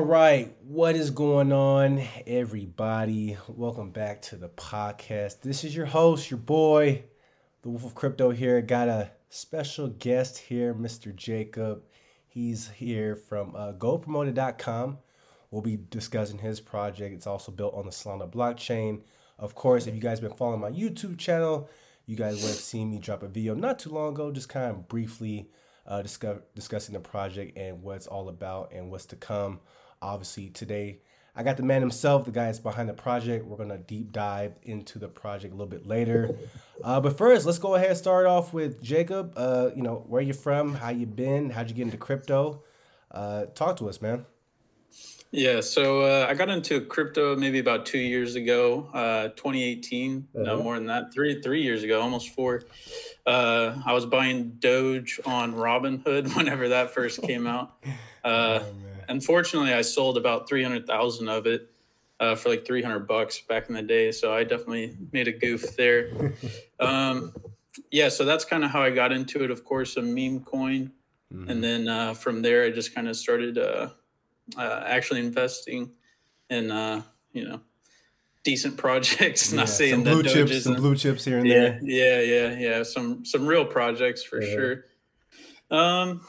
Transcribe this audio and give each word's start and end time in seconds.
All 0.00 0.06
right, 0.06 0.56
what 0.62 0.96
is 0.96 1.10
going 1.10 1.52
on, 1.52 2.02
everybody? 2.26 3.36
Welcome 3.48 3.90
back 3.90 4.22
to 4.22 4.36
the 4.36 4.48
podcast. 4.48 5.42
This 5.42 5.62
is 5.62 5.76
your 5.76 5.84
host, 5.84 6.30
your 6.30 6.38
boy, 6.38 7.04
the 7.60 7.68
Wolf 7.68 7.84
of 7.84 7.94
Crypto 7.94 8.30
here. 8.30 8.62
Got 8.62 8.88
a 8.88 9.10
special 9.28 9.88
guest 9.88 10.38
here, 10.38 10.72
Mr. 10.72 11.14
Jacob. 11.14 11.82
He's 12.26 12.70
here 12.70 13.14
from 13.14 13.54
uh, 13.54 13.72
GoPromoted.com. 13.72 14.96
We'll 15.50 15.60
be 15.60 15.78
discussing 15.90 16.38
his 16.38 16.60
project. 16.60 17.14
It's 17.14 17.26
also 17.26 17.52
built 17.52 17.74
on 17.74 17.84
the 17.84 17.92
Solana 17.92 18.32
blockchain. 18.32 19.02
Of 19.38 19.54
course, 19.54 19.86
if 19.86 19.94
you 19.94 20.00
guys 20.00 20.18
have 20.18 20.30
been 20.30 20.38
following 20.38 20.62
my 20.62 20.70
YouTube 20.70 21.18
channel, 21.18 21.68
you 22.06 22.16
guys 22.16 22.36
would 22.36 22.48
have 22.48 22.56
seen 22.56 22.90
me 22.90 23.00
drop 23.00 23.22
a 23.22 23.28
video 23.28 23.54
not 23.54 23.78
too 23.78 23.90
long 23.90 24.14
ago, 24.14 24.32
just 24.32 24.48
kind 24.48 24.70
of 24.70 24.88
briefly 24.88 25.50
uh, 25.86 26.00
discuss, 26.00 26.38
discussing 26.54 26.94
the 26.94 27.00
project 27.00 27.58
and 27.58 27.82
what 27.82 27.96
it's 27.96 28.06
all 28.06 28.30
about 28.30 28.72
and 28.72 28.90
what's 28.90 29.04
to 29.04 29.16
come. 29.16 29.60
Obviously, 30.02 30.48
today 30.50 31.00
I 31.36 31.42
got 31.42 31.56
the 31.56 31.62
man 31.62 31.80
himself, 31.80 32.24
the 32.24 32.32
guy 32.32 32.46
that's 32.46 32.58
behind 32.58 32.88
the 32.88 32.94
project. 32.94 33.46
We're 33.46 33.56
gonna 33.56 33.78
deep 33.78 34.12
dive 34.12 34.54
into 34.62 34.98
the 34.98 35.08
project 35.08 35.52
a 35.54 35.56
little 35.56 35.70
bit 35.70 35.86
later. 35.86 36.36
Uh, 36.82 37.00
but 37.00 37.16
first, 37.16 37.46
let's 37.46 37.58
go 37.58 37.74
ahead 37.74 37.90
and 37.90 37.98
start 37.98 38.26
off 38.26 38.52
with 38.52 38.82
Jacob. 38.82 39.32
Uh, 39.36 39.70
you 39.74 39.82
know, 39.82 40.04
where 40.08 40.22
you 40.22 40.32
from? 40.32 40.74
How 40.74 40.90
you 40.90 41.06
been? 41.06 41.50
How'd 41.50 41.68
you 41.68 41.74
get 41.74 41.82
into 41.82 41.96
crypto? 41.96 42.62
Uh, 43.10 43.46
talk 43.54 43.76
to 43.76 43.88
us, 43.88 44.00
man. 44.00 44.26
Yeah, 45.32 45.60
so 45.60 46.02
uh, 46.02 46.26
I 46.28 46.34
got 46.34 46.48
into 46.48 46.80
crypto 46.80 47.36
maybe 47.36 47.60
about 47.60 47.86
two 47.86 48.00
years 48.00 48.34
ago, 48.34 48.90
uh, 48.92 49.28
2018. 49.28 50.26
Uh-huh. 50.34 50.44
No 50.44 50.62
more 50.62 50.74
than 50.74 50.86
that, 50.86 51.12
three 51.14 51.40
three 51.40 51.62
years 51.62 51.84
ago, 51.84 52.00
almost 52.00 52.30
four. 52.30 52.64
Uh, 53.24 53.76
I 53.86 53.92
was 53.92 54.06
buying 54.06 54.56
Doge 54.58 55.20
on 55.24 55.54
Robinhood 55.54 56.34
whenever 56.36 56.70
that 56.70 56.90
first 56.90 57.22
came 57.22 57.46
out. 57.46 57.76
Uh, 58.24 58.60
oh, 58.62 58.72
unfortunately, 59.10 59.74
I 59.74 59.82
sold 59.82 60.16
about 60.16 60.48
300,000 60.48 61.28
of 61.28 61.46
it 61.46 61.70
uh, 62.18 62.34
for 62.34 62.50
like 62.50 62.66
300 62.66 63.00
bucks 63.00 63.40
back 63.40 63.68
in 63.68 63.74
the 63.74 63.82
day. 63.82 64.12
So 64.12 64.32
I 64.32 64.44
definitely 64.44 64.96
made 65.12 65.28
a 65.28 65.32
goof 65.32 65.76
there. 65.76 66.34
um, 66.80 67.32
yeah, 67.90 68.08
so 68.08 68.24
that's 68.24 68.44
kind 68.44 68.64
of 68.64 68.70
how 68.70 68.82
I 68.82 68.90
got 68.90 69.12
into 69.12 69.42
it. 69.44 69.50
Of 69.50 69.64
course, 69.64 69.96
a 69.96 70.02
meme 70.02 70.40
coin. 70.40 70.92
Mm-hmm. 71.32 71.50
And 71.50 71.64
then 71.64 71.88
uh, 71.88 72.14
from 72.14 72.42
there, 72.42 72.64
I 72.64 72.70
just 72.70 72.94
kind 72.94 73.08
of 73.08 73.16
started 73.16 73.58
uh, 73.58 73.90
uh, 74.56 74.84
actually 74.86 75.20
investing 75.20 75.92
in, 76.48 76.70
uh, 76.70 77.02
you 77.32 77.48
know, 77.48 77.60
decent 78.44 78.76
projects. 78.76 79.52
Not 79.52 79.68
saying 79.68 79.92
some 79.92 80.02
blue 80.02 80.22
chips, 80.22 80.64
some 80.64 80.74
blue 80.74 80.96
chips 80.96 81.24
here 81.24 81.38
and 81.38 81.46
yeah, 81.46 81.54
there. 81.54 81.80
Yeah, 81.82 82.20
yeah, 82.20 82.58
yeah. 82.58 82.82
Some 82.82 83.24
some 83.24 83.46
real 83.46 83.64
projects 83.64 84.22
for 84.22 84.42
yeah. 84.42 84.52
sure. 84.52 84.84
Um, 85.70 86.22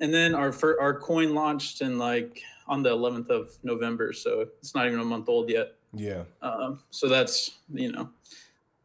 and 0.00 0.12
then 0.12 0.34
our 0.34 0.52
fir- 0.52 0.80
our 0.80 0.98
coin 0.98 1.34
launched 1.34 1.80
in 1.80 1.98
like 1.98 2.42
on 2.66 2.82
the 2.82 2.90
11th 2.90 3.28
of 3.30 3.58
November, 3.62 4.12
so 4.12 4.46
it's 4.58 4.74
not 4.74 4.86
even 4.86 5.00
a 5.00 5.04
month 5.04 5.28
old 5.28 5.50
yet. 5.50 5.74
Yeah. 5.92 6.24
Um, 6.40 6.80
so 6.90 7.08
that's 7.08 7.58
you 7.72 7.90
know 7.90 8.10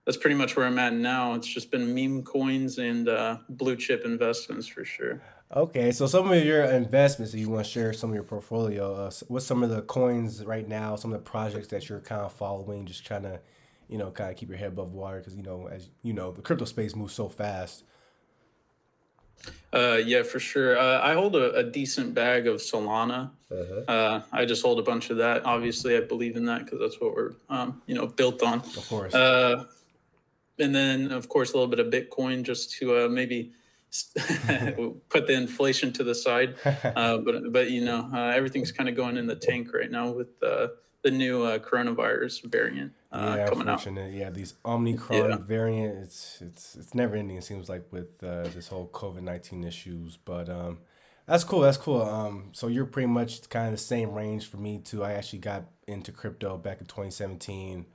that's 0.06 0.18
pretty 0.18 0.36
much 0.36 0.56
where 0.56 0.66
I'm 0.66 0.80
at 0.80 0.94
now. 0.94 1.34
It's 1.34 1.48
just 1.48 1.72
been 1.72 1.94
meme 1.94 2.24
coins 2.24 2.78
and 2.78 3.10
uh, 3.10 3.38
blue 3.50 3.76
chip 3.76 4.06
investments 4.06 4.68
for 4.68 4.86
sure. 4.86 5.22
Okay, 5.56 5.92
so 5.92 6.08
some 6.08 6.32
of 6.32 6.44
your 6.44 6.64
investments, 6.64 7.34
if 7.34 7.40
you 7.40 7.50
want 7.50 7.66
to 7.66 7.72
share 7.72 7.94
some 7.94 8.10
of 8.10 8.16
your 8.16 8.24
portfolio, 8.24 8.96
uh, 8.96 9.12
what's 9.28 9.46
some 9.46 9.64
of 9.64 9.70
the 9.70 9.84
coins 9.84 10.44
right 10.44 10.68
now, 10.68 10.96
some 10.96 11.14
of 11.14 11.24
the 11.24 11.30
projects 11.30 11.68
that 11.68 11.88
you're 11.88 12.00
kind 12.00 12.22
of 12.22 12.34
following, 12.34 12.86
just 12.86 13.06
trying 13.06 13.24
to, 13.24 13.40
you 13.88 13.98
know, 13.98 14.10
kind 14.12 14.32
of 14.32 14.38
keep 14.38 14.50
your 14.50 14.58
head 14.58 14.70
above 14.70 14.94
water 14.94 15.20
because 15.20 15.36
you 15.36 15.44
know, 15.44 15.68
as 15.68 15.90
you 16.02 16.14
know, 16.14 16.32
the 16.32 16.42
crypto 16.42 16.66
space 16.66 16.96
moves 16.96 17.14
so 17.14 17.30
fast. 17.30 17.84
Uh, 19.74 19.98
yeah, 20.06 20.24
for 20.24 20.40
sure. 20.40 20.78
Uh, 20.78 21.02
I 21.02 21.14
hold 21.14 21.36
a, 21.36 21.54
a, 21.56 21.64
decent 21.64 22.14
bag 22.14 22.48
of 22.48 22.58
Solana. 22.58 23.32
Uh-huh. 23.52 23.92
Uh, 23.92 24.22
I 24.32 24.46
just 24.46 24.64
hold 24.64 24.80
a 24.80 24.84
bunch 24.84 25.10
of 25.10 25.18
that. 25.18 25.46
Obviously, 25.46 25.98
I 25.98 26.00
believe 26.00 26.38
in 26.38 26.46
that 26.46 26.64
because 26.64 26.80
that's 26.80 27.02
what 27.02 27.14
we're, 27.14 27.34
um, 27.50 27.82
you 27.86 27.94
know, 27.94 28.08
built 28.08 28.42
on. 28.42 28.60
Of 28.60 28.88
course. 28.88 29.14
Uh, 29.14 29.66
and 30.60 30.74
then, 30.74 31.12
of 31.12 31.28
course, 31.28 31.52
a 31.52 31.58
little 31.58 31.68
bit 31.68 31.80
of 31.80 31.88
Bitcoin 31.88 32.44
just 32.44 32.72
to 32.78 33.06
uh, 33.06 33.10
maybe 33.10 33.52
put 35.10 35.28
the 35.28 35.34
inflation 35.34 35.92
to 35.94 36.04
the 36.04 36.16
side. 36.16 36.56
Uh, 36.96 37.18
but 37.18 37.52
but 37.52 37.72
you 37.72 37.84
know 37.84 38.10
uh, 38.14 38.28
everything's 38.28 38.72
kind 38.72 38.88
of 38.88 38.96
going 38.96 39.18
in 39.18 39.28
the 39.28 39.36
tank 39.36 39.74
right 39.74 39.92
now 39.92 40.12
with 40.12 40.28
uh, 40.42 40.68
the 41.06 41.12
new 41.12 41.44
uh, 41.44 41.60
coronavirus 41.60 42.52
variant 42.52 42.92
uh, 43.12 43.36
yeah, 43.38 43.48
coming 43.48 43.70
out. 43.70 43.86
Yeah, 44.12 44.32
these 44.32 44.56
Omicron 44.66 45.30
yeah. 45.30 45.38
variant. 45.38 46.00
It's 46.00 46.42
it's 46.42 46.76
it's 46.76 46.96
never 46.96 47.16
ending. 47.16 47.38
It 47.38 47.44
seems 47.44 47.70
like 47.70 47.86
with 47.92 48.24
uh, 48.24 48.48
this 48.56 48.68
whole 48.68 48.88
COVID 48.88 49.22
nineteen 49.22 49.64
issues. 49.64 50.18
But 50.18 50.50
um, 50.50 50.80
that's 51.28 51.44
cool. 51.44 51.60
That's 51.60 51.78
cool. 51.78 52.02
Um, 52.02 52.50
so 52.54 52.68
you're 52.68 52.88
pretty 52.88 53.06
much 53.06 53.48
kind 53.50 53.68
of 53.68 53.74
the 53.74 53.78
same 53.78 54.14
range 54.14 54.48
for 54.48 54.58
me 54.58 54.80
too. 54.80 55.04
I 55.04 55.14
actually 55.14 55.40
got 55.40 55.66
into 55.88 56.12
crypto 56.12 56.58
back 56.58 56.82
in 56.82 56.88
2017. 56.88 57.86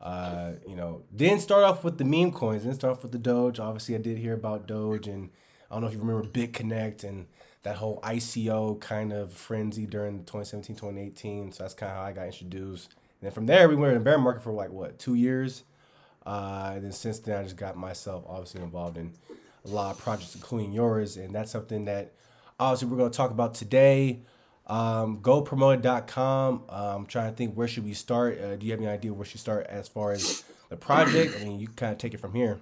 Uh, 0.00 0.52
you 0.66 0.74
know, 0.74 1.02
didn't 1.14 1.40
start 1.40 1.64
off 1.64 1.84
with 1.84 1.98
the 1.98 2.04
meme 2.04 2.32
coins. 2.32 2.62
Didn't 2.62 2.76
start 2.76 2.96
off 2.96 3.02
with 3.02 3.12
the 3.12 3.18
Doge. 3.18 3.60
Obviously, 3.60 3.94
I 3.94 3.98
did 3.98 4.16
hear 4.16 4.32
about 4.32 4.66
Doge 4.66 5.06
and 5.06 5.28
I 5.70 5.74
don't 5.74 5.82
know 5.82 5.88
if 5.88 5.94
you 5.94 6.00
remember 6.00 6.26
BitConnect 6.26 7.04
and 7.04 7.26
that 7.64 7.76
whole 7.76 8.00
ICO 8.02 8.80
kind 8.80 9.12
of 9.12 9.32
frenzy 9.32 9.86
during 9.86 10.18
2017, 10.20 10.76
2018. 10.76 11.52
So 11.52 11.64
that's 11.64 11.74
kind 11.74 11.90
of 11.90 11.98
how 11.98 12.04
I 12.04 12.12
got 12.12 12.26
introduced. 12.26 12.92
And 13.20 13.26
then 13.26 13.32
from 13.32 13.46
there, 13.46 13.68
we 13.68 13.74
were 13.74 13.88
in 13.88 13.94
the 13.94 14.00
bear 14.00 14.18
market 14.18 14.42
for 14.42 14.52
like 14.52 14.70
what 14.70 14.98
two 14.98 15.14
years. 15.14 15.64
Uh, 16.26 16.72
and 16.74 16.84
then 16.84 16.92
since 16.92 17.18
then, 17.18 17.38
I 17.38 17.42
just 17.42 17.56
got 17.56 17.76
myself 17.76 18.24
obviously 18.28 18.62
involved 18.62 18.96
in 18.96 19.12
a 19.64 19.68
lot 19.68 19.94
of 19.94 20.02
projects, 20.02 20.34
including 20.34 20.72
yours, 20.72 21.16
and 21.16 21.34
that's 21.34 21.50
something 21.50 21.86
that 21.86 22.12
obviously 22.60 22.88
we're 22.88 22.98
going 22.98 23.10
to 23.10 23.16
talk 23.16 23.30
about 23.30 23.54
today. 23.54 24.22
Um, 24.66 25.18
GoPromoted.com. 25.20 26.64
Uh, 26.68 26.94
I'm 26.96 27.06
trying 27.06 27.30
to 27.30 27.36
think 27.36 27.54
where 27.54 27.68
should 27.68 27.84
we 27.84 27.92
start. 27.94 28.40
Uh, 28.40 28.56
do 28.56 28.66
you 28.66 28.72
have 28.72 28.80
any 28.80 28.88
idea 28.88 29.12
where 29.12 29.26
should 29.26 29.40
start 29.40 29.66
as 29.66 29.88
far 29.88 30.12
as 30.12 30.44
the 30.70 30.76
project? 30.76 31.36
I 31.40 31.44
mean, 31.44 31.60
you 31.60 31.68
kind 31.68 31.92
of 31.92 31.98
take 31.98 32.14
it 32.14 32.20
from 32.20 32.34
here. 32.34 32.60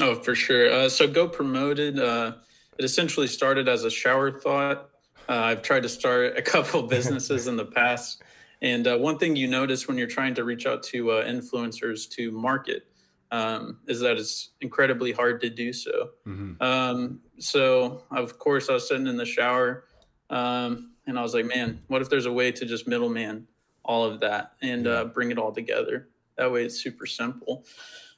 Oh, 0.00 0.14
for 0.14 0.34
sure. 0.34 0.70
Uh, 0.70 0.88
so 0.88 1.06
Go 1.06 1.28
Promoted, 1.28 1.98
uh, 1.98 2.32
it 2.80 2.84
essentially 2.84 3.26
started 3.26 3.68
as 3.68 3.84
a 3.84 3.90
shower 3.90 4.30
thought. 4.30 4.88
Uh, 5.28 5.34
I've 5.34 5.60
tried 5.60 5.82
to 5.82 5.88
start 5.90 6.38
a 6.38 6.40
couple 6.40 6.82
businesses 6.84 7.46
in 7.46 7.56
the 7.56 7.66
past. 7.66 8.22
And 8.62 8.86
uh, 8.86 8.96
one 8.96 9.18
thing 9.18 9.36
you 9.36 9.48
notice 9.48 9.86
when 9.86 9.98
you're 9.98 10.06
trying 10.06 10.34
to 10.36 10.44
reach 10.44 10.64
out 10.64 10.82
to 10.84 11.10
uh, 11.10 11.26
influencers 11.26 12.08
to 12.12 12.32
market 12.32 12.86
um, 13.32 13.80
is 13.86 14.00
that 14.00 14.16
it's 14.16 14.52
incredibly 14.62 15.12
hard 15.12 15.42
to 15.42 15.50
do 15.50 15.74
so. 15.74 16.12
Mm-hmm. 16.26 16.62
Um, 16.62 17.20
so, 17.38 18.02
of 18.10 18.38
course, 18.38 18.70
I 18.70 18.72
was 18.72 18.88
sitting 18.88 19.06
in 19.06 19.18
the 19.18 19.26
shower 19.26 19.84
um, 20.30 20.92
and 21.06 21.18
I 21.18 21.22
was 21.22 21.34
like, 21.34 21.44
man, 21.44 21.82
what 21.88 22.00
if 22.00 22.08
there's 22.08 22.24
a 22.24 22.32
way 22.32 22.50
to 22.50 22.64
just 22.64 22.88
middleman 22.88 23.46
all 23.84 24.04
of 24.04 24.20
that 24.20 24.52
and 24.62 24.86
uh, 24.86 25.04
bring 25.04 25.30
it 25.30 25.36
all 25.36 25.52
together? 25.52 26.08
That 26.38 26.50
way 26.50 26.64
it's 26.64 26.82
super 26.82 27.04
simple. 27.04 27.66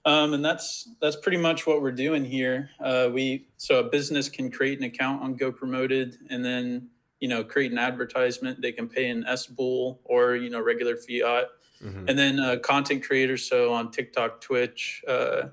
Um, 0.05 0.35
and 0.35 0.45
that's 0.45 0.89
that's 1.01 1.17
pretty 1.17 1.39
much 1.39 1.67
what 1.67 1.81
we're 1.81 1.93
doing 1.93 2.25
here. 2.25 2.71
Uh, 2.81 3.09
we 3.13 3.47
so 3.57 3.79
a 3.79 3.85
business 3.85 4.29
can 4.29 4.51
create 4.51 4.79
an 4.79 4.85
account 4.85 5.23
on 5.23 5.35
Go 5.35 5.53
Promoted, 5.53 6.19
and 6.29 6.45
then 6.45 6.89
you 7.21 7.29
know 7.29 7.45
create 7.45 7.71
an 7.71 7.79
advertisement. 7.79 8.61
They 8.61 8.73
can 8.73 8.89
pay 8.89 9.09
an 9.11 9.25
S 9.27 9.47
bull 9.47 10.01
or 10.05 10.35
you 10.35 10.51
know 10.51 10.61
regular 10.61 10.97
fiat, 10.97 11.47
mm-hmm. 11.83 12.09
and 12.09 12.19
then 12.19 12.41
uh, 12.41 12.57
content 12.57 13.05
creators. 13.05 13.49
So 13.49 13.73
on 13.73 13.91
TikTok, 13.91 14.41
Twitch. 14.41 15.03
Uh, 15.07 15.49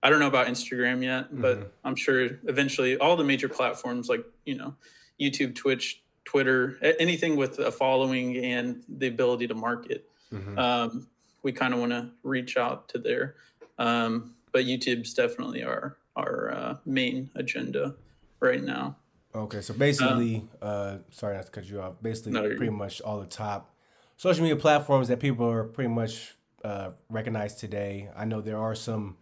I 0.00 0.10
don't 0.10 0.20
know 0.20 0.28
about 0.28 0.46
Instagram 0.46 1.02
yet, 1.02 1.26
but 1.32 1.58
mm-hmm. 1.58 1.68
I'm 1.82 1.96
sure 1.96 2.38
eventually 2.46 2.96
all 2.98 3.16
the 3.16 3.24
major 3.24 3.48
platforms 3.48 4.08
like 4.08 4.24
you 4.44 4.54
know 4.54 4.74
YouTube, 5.20 5.54
Twitch, 5.54 6.02
Twitter, 6.24 6.78
anything 7.00 7.36
with 7.36 7.58
a 7.58 7.72
following 7.72 8.36
and 8.44 8.84
the 8.88 9.08
ability 9.08 9.48
to 9.48 9.54
market. 9.54 10.08
Mm-hmm. 10.32 10.58
Um, 10.58 11.08
we 11.42 11.52
kind 11.52 11.72
of 11.72 11.80
want 11.80 11.92
to 11.92 12.10
reach 12.22 12.56
out 12.56 12.88
to 12.90 12.98
there. 12.98 13.36
Um, 13.78 14.34
but 14.52 14.64
YouTube's 14.64 15.14
definitely 15.14 15.62
our 15.62 15.96
our 16.16 16.50
uh, 16.50 16.76
main 16.84 17.30
agenda 17.34 17.94
right 18.40 18.62
now. 18.62 18.96
Okay, 19.34 19.60
so 19.60 19.74
basically, 19.74 20.44
uh, 20.60 20.64
uh, 20.64 20.98
sorry 21.10 21.36
not 21.36 21.46
to 21.46 21.52
cut 21.52 21.64
you 21.66 21.80
off. 21.80 21.94
Basically, 22.02 22.32
no, 22.32 22.42
pretty 22.56 22.70
much 22.70 23.00
all 23.00 23.20
the 23.20 23.26
top 23.26 23.74
social 24.16 24.42
media 24.42 24.56
platforms 24.56 25.08
that 25.08 25.20
people 25.20 25.48
are 25.48 25.64
pretty 25.64 25.88
much 25.88 26.34
uh, 26.64 26.90
recognized 27.08 27.58
today. 27.58 28.08
I 28.16 28.24
know 28.24 28.40
there 28.40 28.58
are 28.58 28.74
some 28.74 29.16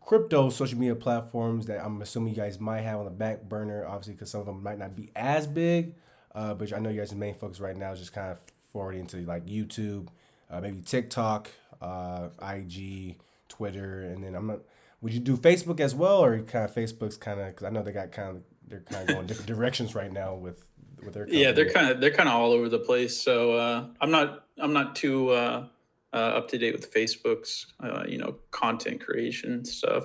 crypto 0.00 0.50
social 0.50 0.78
media 0.78 0.94
platforms 0.94 1.66
that 1.66 1.84
I'm 1.84 2.02
assuming 2.02 2.34
you 2.34 2.40
guys 2.40 2.60
might 2.60 2.82
have 2.82 2.98
on 2.98 3.06
the 3.06 3.10
back 3.10 3.42
burner, 3.42 3.86
obviously, 3.86 4.14
because 4.14 4.30
some 4.30 4.40
of 4.40 4.46
them 4.46 4.62
might 4.62 4.78
not 4.78 4.94
be 4.94 5.10
as 5.16 5.46
big. 5.46 5.94
Uh, 6.34 6.52
but 6.52 6.72
I 6.72 6.78
know 6.78 6.90
you 6.90 7.00
guys' 7.00 7.14
main 7.14 7.34
focus 7.34 7.60
right 7.60 7.76
now 7.76 7.92
is 7.92 8.00
just 8.00 8.12
kind 8.12 8.32
of 8.32 8.40
forwarding 8.72 9.06
to 9.06 9.18
like 9.24 9.46
YouTube, 9.46 10.08
uh, 10.50 10.60
maybe 10.60 10.82
TikTok, 10.82 11.48
uh, 11.80 12.28
IG, 12.42 13.16
Twitter, 13.56 14.02
and 14.02 14.22
then 14.22 14.34
I'm 14.34 14.46
not. 14.46 14.60
Would 15.00 15.12
you 15.12 15.20
do 15.20 15.36
Facebook 15.36 15.80
as 15.80 15.94
well, 15.94 16.24
or 16.24 16.40
kind 16.42 16.64
of 16.64 16.74
Facebook's 16.74 17.16
kind 17.16 17.40
of 17.40 17.48
because 17.48 17.64
I 17.64 17.70
know 17.70 17.82
they 17.82 17.92
got 17.92 18.10
kind 18.12 18.36
of 18.36 18.42
they're 18.66 18.80
kind 18.80 19.08
of 19.08 19.14
going 19.14 19.26
different 19.26 19.48
directions 19.48 19.94
right 19.94 20.12
now 20.12 20.34
with 20.34 20.64
with 21.04 21.14
their. 21.14 21.24
Company. 21.24 21.42
Yeah, 21.42 21.52
they're 21.52 21.70
kind 21.70 21.90
of 21.90 22.00
they're 22.00 22.10
kind 22.10 22.28
of 22.28 22.34
all 22.34 22.52
over 22.52 22.68
the 22.68 22.78
place. 22.78 23.20
So 23.20 23.52
uh, 23.52 23.86
I'm 24.00 24.10
not 24.10 24.46
I'm 24.58 24.72
not 24.72 24.96
too 24.96 25.30
uh, 25.30 25.66
uh, 26.12 26.16
up 26.16 26.48
to 26.48 26.58
date 26.58 26.72
with 26.72 26.92
Facebook's 26.92 27.66
uh, 27.82 28.04
you 28.08 28.18
know 28.18 28.36
content 28.50 29.00
creation 29.00 29.64
stuff. 29.64 30.04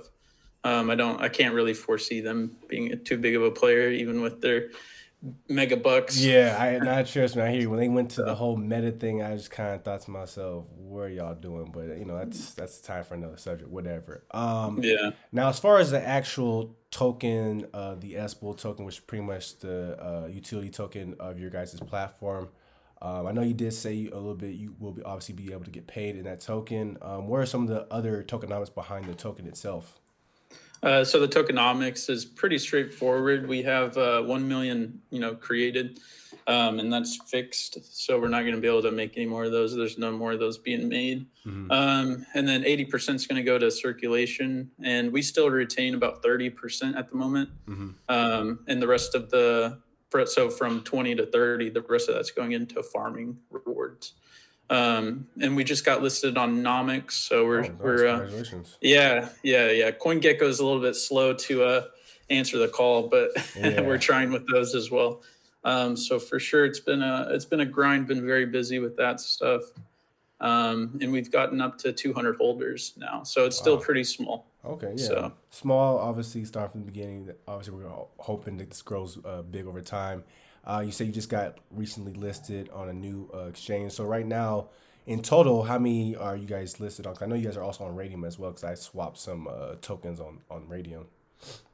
Um, 0.64 0.90
I 0.90 0.96
don't 0.96 1.22
I 1.22 1.30
can't 1.30 1.54
really 1.54 1.74
foresee 1.74 2.22
them 2.22 2.58
being 2.68 3.04
too 3.04 3.18
big 3.18 3.36
of 3.36 3.44
a 3.44 3.52
player, 3.52 3.90
even 3.90 4.22
with 4.22 4.42
their 4.42 4.70
mega 5.48 5.78
bucks. 5.78 6.20
Yeah, 6.20 6.58
I 6.60 6.78
not 6.84 7.08
sure. 7.08 7.28
me. 7.28 7.42
I 7.42 7.52
hear 7.52 7.62
you. 7.62 7.70
when 7.70 7.80
they 7.80 7.90
went 7.90 8.12
to 8.12 8.24
the 8.24 8.36
whole 8.36 8.56
meta 8.56 8.92
thing. 8.92 9.22
I 9.22 9.36
just 9.36 9.52
kind 9.52 9.76
of 9.76 9.84
thought 9.84 10.02
to 10.02 10.12
myself, 10.12 10.66
"What 10.76 11.02
are 11.02 11.10
y'all 11.10 11.36
doing?" 11.36 11.72
But 11.72 11.98
you 11.98 12.06
know, 12.06 12.18
that's 12.18 12.54
that's 12.54 12.80
time 12.80 13.04
for 13.04 13.16
another 13.16 13.38
subject. 13.38 13.70
Whatever. 13.70 14.24
Um, 14.32 14.80
yeah. 14.82 15.12
Now, 15.32 15.50
as 15.50 15.60
far 15.60 15.80
as 15.80 15.92
the 15.92 16.06
actual 16.06 16.76
token, 16.92 17.68
uh, 17.74 17.96
the 17.96 18.14
SBull 18.14 18.58
token, 18.58 18.86
which 18.86 18.96
is 18.96 19.02
pretty 19.02 19.24
much 19.24 19.60
the 19.60 19.98
uh, 20.04 20.28
utility 20.28 20.70
token 20.70 21.16
of 21.20 21.40
your 21.40 21.50
guys' 21.50 21.80
platform. 21.80 22.50
Um, 23.02 23.28
I 23.28 23.32
know 23.32 23.42
you 23.42 23.54
did 23.54 23.74
say 23.74 24.08
a 24.08 24.16
little 24.16 24.36
bit. 24.36 24.56
You 24.56 24.76
will 24.80 24.92
be 24.92 25.04
obviously 25.04 25.36
be 25.36 25.54
able 25.54 25.64
to 25.66 25.72
get 25.72 25.88
paid 25.88 26.18
in 26.18 26.24
that 26.24 26.42
token. 26.42 26.98
Um, 27.02 27.28
what 27.28 27.40
are 27.40 27.46
some 27.46 27.64
of 27.64 27.70
the 27.70 27.92
other 27.94 28.24
tokenomics 28.24 28.74
behind 28.74 29.06
the 29.06 29.14
token 29.14 29.48
itself? 29.48 30.00
Uh, 30.82 31.04
so 31.04 31.20
the 31.20 31.28
tokenomics 31.28 32.10
is 32.10 32.26
pretty 32.26 32.58
straightforward. 32.58 33.48
We 33.48 33.64
have 33.64 33.98
uh, 33.98 34.22
one 34.22 34.48
million, 34.48 35.02
you 35.10 35.20
know, 35.20 35.36
created, 35.36 36.00
um, 36.48 36.80
and 36.80 36.92
that's 36.92 37.20
fixed. 37.28 37.78
So 37.92 38.20
we're 38.20 38.30
not 38.30 38.42
going 38.42 38.56
to 38.56 38.62
be 38.62 38.68
able 38.68 38.82
to 38.84 38.92
make 38.92 39.18
any 39.18 39.26
more 39.26 39.44
of 39.44 39.52
those. 39.52 39.76
There's 39.76 39.98
no 39.98 40.12
more 40.12 40.32
of 40.32 40.40
those 40.40 40.58
being 40.58 40.88
made. 40.88 41.26
Mm-hmm. 41.46 41.72
Um, 41.72 42.26
and 42.34 42.48
then 42.48 42.64
80% 42.64 43.16
is 43.16 43.28
going 43.28 43.36
to 43.38 43.44
go 43.44 43.60
to 43.60 43.70
circulation, 43.70 44.72
and 44.82 45.12
we 45.12 45.22
still 45.22 45.50
retain 45.50 45.96
about 45.96 46.24
30% 46.24 46.96
at 46.96 47.10
the 47.10 47.16
moment. 47.16 47.50
Mm-hmm. 47.68 47.90
Um, 48.08 48.60
and 48.68 48.82
the 48.82 48.88
rest 48.88 49.16
of 49.16 49.30
the 49.30 49.80
so 50.26 50.50
from 50.50 50.82
20 50.82 51.16
to 51.16 51.26
30, 51.28 51.70
the 51.70 51.82
rest 51.82 52.10
of 52.10 52.16
that's 52.16 52.32
going 52.32 52.54
into 52.54 52.82
farming 52.82 53.38
rewards. 53.52 54.14
Um, 54.70 55.28
and 55.42 55.56
we 55.56 55.64
just 55.64 55.84
got 55.84 56.04
listed 56.04 56.38
on 56.38 56.62
Nomics, 56.62 57.14
so 57.14 57.46
we're 57.46 57.60
oh, 57.60 57.62
nice. 57.62 57.72
we're 57.80 58.08
uh, 58.08 58.30
yeah 58.82 59.30
yeah 59.42 59.72
yeah. 59.72 59.92
CoinGecko 59.92 60.44
is 60.44 60.60
a 60.60 60.66
little 60.66 60.82
bit 60.82 60.96
slow 60.96 61.34
to 61.34 61.64
uh, 61.64 61.84
answer 62.30 62.58
the 62.60 62.68
call, 62.68 63.08
but 63.08 63.32
yeah. 63.58 63.82
we're 63.82 63.98
trying 63.98 64.32
with 64.32 64.48
those 64.48 64.76
as 64.76 64.92
well. 64.92 65.24
Um, 65.64 65.98
so 65.98 66.20
for 66.20 66.40
sure, 66.40 66.66
it's 66.66 66.80
been 66.80 67.02
a 67.02 67.28
it's 67.32 67.46
been 67.46 67.62
a 67.62 67.66
grind. 67.66 68.08
Been 68.08 68.26
very 68.26 68.46
busy 68.46 68.80
with 68.80 68.96
that 68.98 69.20
stuff, 69.20 69.64
um, 70.40 70.98
and 71.02 71.12
we've 71.12 71.32
gotten 71.32 71.62
up 71.62 71.78
to 71.80 71.92
200 71.92 72.38
holders 72.38 72.94
now. 72.96 73.24
So 73.24 73.46
it's 73.46 73.58
wow. 73.58 73.62
still 73.62 73.78
pretty 73.80 74.04
small. 74.04 74.46
Okay, 74.64 74.94
yeah, 74.96 75.06
so, 75.06 75.34
small. 75.50 75.98
Obviously, 75.98 76.46
start 76.46 76.72
from 76.72 76.82
the 76.82 76.86
beginning. 76.86 77.32
Obviously, 77.48 77.74
we're 77.74 77.92
hoping 78.18 78.58
that 78.58 78.70
this 78.70 78.82
grows 78.82 79.18
uh, 79.26 79.42
big 79.42 79.66
over 79.66 79.82
time. 79.82 80.24
Uh, 80.66 80.84
you 80.86 80.92
say 80.92 81.06
you 81.06 81.12
just 81.12 81.30
got 81.30 81.58
recently 81.72 82.14
listed 82.14 82.70
on 82.74 82.90
a 82.90 82.94
new 82.94 83.30
uh, 83.34 83.46
exchange. 83.46 83.94
So 83.94 84.06
right 84.06 84.26
now, 84.26 84.70
in 85.06 85.22
total, 85.22 85.64
how 85.64 85.80
many 85.80 86.16
are 86.16 86.36
you 86.36 86.46
guys 86.46 86.80
listed 86.80 87.08
on? 87.08 87.16
Cause 87.16 87.24
I 87.24 87.26
know 87.26 87.36
you 87.36 87.46
guys 87.46 87.58
are 87.58 87.64
also 87.64 87.86
on 87.86 87.96
Raydium 87.96 88.26
as 88.28 88.38
well 88.38 88.52
because 88.52 88.64
I 88.64 88.76
swapped 88.76 89.18
some 89.18 89.48
uh, 89.48 89.76
tokens 89.82 90.20
on 90.20 90.40
on 90.50 90.64
Raydium. 90.64 91.06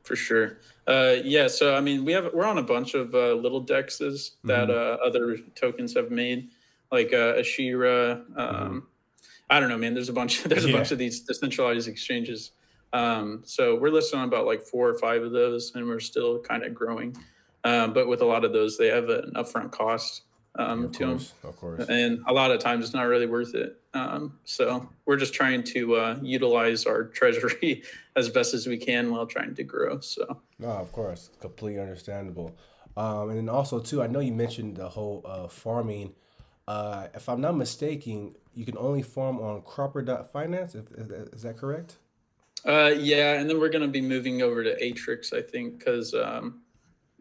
For 0.04 0.16
sure. 0.16 0.60
Uh, 0.88 1.16
yeah. 1.24 1.48
So 1.48 1.76
I 1.76 1.82
mean, 1.82 2.06
we 2.06 2.14
have 2.14 2.30
we're 2.34 2.46
on 2.46 2.58
a 2.58 2.64
bunch 2.64 2.94
of 2.94 3.14
uh, 3.14 3.34
little 3.34 3.64
dexes 3.64 4.32
that 4.44 4.70
mm-hmm. 4.70 4.72
Uh, 4.72 5.06
other 5.06 5.38
tokens 5.56 5.96
have 5.96 6.12
made, 6.12 6.50
like 6.92 7.10
Ashira. 7.10 8.18
Um, 8.38 8.56
mm-hmm. 8.56 8.80
I 9.50 9.60
don't 9.60 9.70
know, 9.70 9.78
man. 9.78 9.94
There's 9.94 10.10
a 10.10 10.14
bunch. 10.14 10.44
There's 10.46 10.66
a 10.66 10.70
yeah. 10.70 10.78
bunch 10.78 10.92
of 10.92 10.98
these 10.98 11.22
decentralized 11.22 11.88
exchanges. 11.88 12.52
Um, 12.94 13.42
so 13.46 13.76
we're 13.76 13.90
listed 13.90 14.20
on 14.20 14.28
about 14.28 14.46
like 14.46 14.62
four 14.62 14.88
or 14.88 14.98
five 14.98 15.24
of 15.24 15.32
those, 15.32 15.74
and 15.76 15.88
we're 15.88 16.00
still 16.00 16.40
kind 16.40 16.64
of 16.64 16.74
growing. 16.74 17.16
Um, 17.66 17.94
but 17.94 18.08
with 18.08 18.22
a 18.22 18.26
lot 18.26 18.46
of 18.46 18.54
those, 18.54 18.78
they 18.78 18.88
have 18.88 19.10
an 19.10 19.34
upfront 19.36 19.72
cost 19.72 20.22
um, 20.58 20.84
yeah, 20.84 20.88
to 20.90 21.06
course, 21.06 21.30
them, 21.30 21.50
of 21.50 21.58
course. 21.58 21.86
And 21.90 22.24
a 22.28 22.34
lot 22.34 22.52
of 22.52 22.60
times, 22.60 22.86
it's 22.86 22.94
not 22.94 23.08
really 23.08 23.26
worth 23.26 23.56
it. 23.56 23.82
Um, 23.94 24.40
so 24.46 24.88
we're 25.06 25.18
just 25.18 25.34
trying 25.34 25.64
to 25.64 25.96
uh, 25.96 26.20
utilize 26.22 26.86
our 26.86 27.06
treasury 27.06 27.84
as 28.16 28.30
best 28.30 28.54
as 28.54 28.68
we 28.68 28.78
can 28.78 29.12
while 29.12 29.26
trying 29.26 29.56
to 29.56 29.64
grow. 29.64 30.00
So 30.00 30.42
no, 30.60 30.68
of 30.68 30.92
course, 30.92 31.32
completely 31.42 31.82
understandable. 31.82 32.56
Um, 32.96 33.30
and 33.30 33.38
then 33.38 33.50
also 33.50 33.80
too, 33.80 34.02
I 34.02 34.08
know 34.08 34.20
you 34.20 34.32
mentioned 34.32 34.78
the 34.78 34.88
whole 34.88 35.24
uh, 35.26 35.48
farming. 35.48 36.14
Uh, 36.68 37.08
if 37.14 37.28
I'm 37.28 37.42
not 37.42 37.56
mistaken, 37.56 38.36
you 38.54 38.64
can 38.66 38.78
only 38.78 39.02
farm 39.02 39.40
on 39.40 39.62
Cropper.finance. 39.64 40.76
If, 40.76 40.92
is, 40.94 41.10
is 41.10 41.42
that 41.42 41.58
correct? 41.58 41.98
Uh, 42.66 42.94
yeah, 42.98 43.34
and 43.34 43.50
then 43.50 43.60
we're 43.60 43.70
going 43.70 43.82
to 43.82 43.88
be 43.88 44.02
moving 44.02 44.42
over 44.42 44.64
to 44.64 44.76
Atrix, 44.82 45.34
I 45.34 45.42
think, 45.42 45.78
because 45.78 46.14
um, 46.14 46.62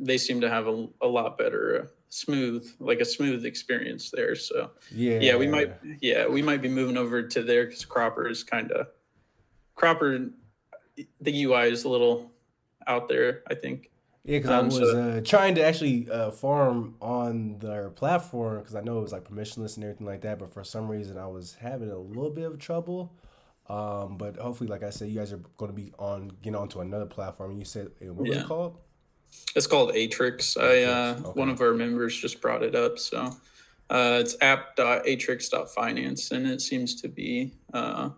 they 0.05 0.19
seem 0.19 0.41
to 0.41 0.49
have 0.49 0.67
a, 0.67 0.87
a 1.01 1.07
lot 1.07 1.39
better 1.39 1.83
uh, 1.83 1.87
smooth 2.15 2.65
like 2.79 3.01
a 3.01 3.05
smooth 3.05 3.45
experience 3.45 4.11
there. 4.11 4.37
So 4.37 4.71
yeah 4.93 5.19
yeah. 5.21 5.37
we 5.37 5.49
might 5.49 5.75
yeah 6.01 6.29
we 6.29 6.43
might 6.43 6.63
be 6.63 6.69
moving 6.69 6.97
over 6.97 7.23
to 7.23 7.43
there 7.43 7.67
because 7.67 7.85
cropper 7.85 8.29
is 8.29 8.45
kind 8.45 8.71
of 8.71 8.87
cropper 9.75 10.31
the 11.21 11.45
ui 11.45 11.69
is 11.69 11.83
a 11.83 11.89
little 11.89 12.31
out 12.87 13.09
there 13.09 13.43
i 13.49 13.55
think. 13.55 13.91
Yeah 14.25 14.39
because 14.39 14.51
um, 14.51 14.57
i 14.57 14.63
was 14.63 14.77
so, 14.77 15.01
uh, 15.01 15.21
trying 15.23 15.57
to 15.57 15.65
actually 15.65 16.09
uh, 16.09 16.31
farm 16.31 16.95
on 17.01 17.59
their 17.59 17.91
platform 17.91 18.61
because 18.61 18.77
i 18.77 18.81
know 18.81 18.99
it 18.99 19.03
was 19.03 19.13
like 19.13 19.25
permissionless 19.25 19.75
and 19.75 19.85
everything 19.85 20.07
like 20.07 20.21
that 20.21 20.39
but 20.39 20.53
for 20.53 20.63
some 20.63 20.89
reason 20.89 21.19
i 21.19 21.27
was 21.27 21.57
having 21.61 21.91
a 21.91 21.99
little 21.99 22.31
bit 22.31 22.47
of 22.47 22.59
trouble. 22.59 23.13
Um, 23.67 24.19
but 24.19 24.37
hopefully 24.37 24.69
like 24.69 24.83
i 24.83 24.91
said 24.91 25.09
you 25.09 25.19
guys 25.19 25.33
are 25.33 25.43
going 25.57 25.71
to 25.71 25.77
be 25.77 25.93
on 25.99 26.29
getting 26.43 26.55
onto 26.55 26.81
another 26.81 27.07
platform. 27.07 27.51
And 27.51 27.59
you 27.59 27.65
said 27.65 27.89
what 28.01 28.17
was 28.17 28.37
yeah. 28.37 28.43
it 28.43 28.47
called 28.47 28.79
it's 29.55 29.67
called 29.67 29.93
Atrix. 29.93 30.57
I 30.61 30.85
uh, 30.85 31.15
okay. 31.19 31.41
one 31.41 31.49
of 31.49 31.61
our 31.61 31.75
members 31.75 32.17
just 32.17 32.41
brought 32.41 32.63
it 32.63 32.75
up. 32.75 32.99
So 32.99 33.37
uh, 33.91 34.19
it's 34.21 34.37
app.atrix.finance, 34.41 36.31
and 36.31 36.47
it 36.47 36.61
seems 36.61 37.01
to 37.03 37.09
be 37.09 37.53
uh, 37.73 38.11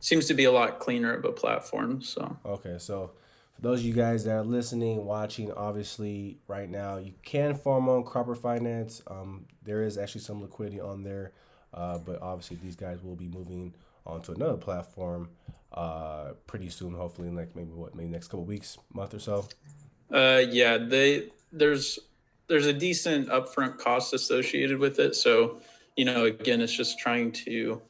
seems 0.00 0.26
to 0.26 0.34
be 0.34 0.44
a 0.44 0.52
lot 0.52 0.78
cleaner 0.78 1.14
of 1.14 1.24
a 1.24 1.32
platform. 1.32 2.02
So 2.02 2.36
okay, 2.44 2.76
so 2.78 3.12
for 3.54 3.62
those 3.62 3.80
of 3.80 3.86
you 3.86 3.94
guys 3.94 4.24
that 4.24 4.36
are 4.36 4.44
listening, 4.44 5.04
watching, 5.04 5.52
obviously 5.52 6.38
right 6.46 6.70
now 6.70 6.98
you 6.98 7.12
can 7.22 7.54
farm 7.54 7.88
on 7.88 8.04
Cropper 8.04 8.34
Finance. 8.34 9.02
Um, 9.06 9.46
there 9.62 9.82
is 9.82 9.98
actually 9.98 10.22
some 10.22 10.40
liquidity 10.40 10.80
on 10.80 11.02
there, 11.02 11.32
uh, 11.72 11.98
but 11.98 12.22
obviously 12.22 12.58
these 12.62 12.76
guys 12.76 13.02
will 13.02 13.16
be 13.16 13.28
moving 13.28 13.74
onto 14.06 14.32
another 14.32 14.56
platform 14.56 15.30
uh, 15.72 16.32
pretty 16.46 16.68
soon. 16.68 16.94
Hopefully, 16.94 17.28
in 17.28 17.34
like 17.34 17.54
maybe 17.56 17.72
what 17.72 17.94
maybe 17.94 18.08
next 18.08 18.28
couple 18.28 18.44
weeks, 18.44 18.78
month 18.92 19.14
or 19.14 19.18
so. 19.18 19.46
Uh, 20.14 20.42
yeah, 20.48 20.78
they 20.78 21.30
there's 21.52 21.98
there's 22.46 22.66
a 22.66 22.72
decent 22.72 23.28
upfront 23.28 23.78
cost 23.78 24.14
associated 24.14 24.78
with 24.78 24.98
it. 25.00 25.14
So, 25.16 25.58
you 25.96 26.04
know, 26.04 26.24
again, 26.24 26.60
it's 26.60 26.72
just 26.72 26.98
trying 26.98 27.32
to 27.32 27.82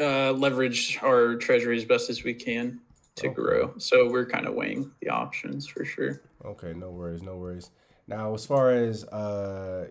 uh, 0.00 0.32
leverage 0.32 0.98
our 1.02 1.34
treasury 1.36 1.76
as 1.76 1.84
best 1.84 2.08
as 2.08 2.22
we 2.22 2.34
can 2.34 2.80
to 3.16 3.28
okay. 3.28 3.34
grow. 3.34 3.74
So 3.78 4.08
we're 4.10 4.26
kind 4.26 4.46
of 4.46 4.54
weighing 4.54 4.92
the 5.00 5.08
options 5.08 5.66
for 5.66 5.84
sure. 5.84 6.22
Okay, 6.44 6.72
no 6.74 6.90
worries, 6.90 7.22
no 7.22 7.36
worries. 7.36 7.70
Now, 8.06 8.34
as 8.34 8.46
far 8.46 8.70
as 8.70 9.04
uh, 9.04 9.88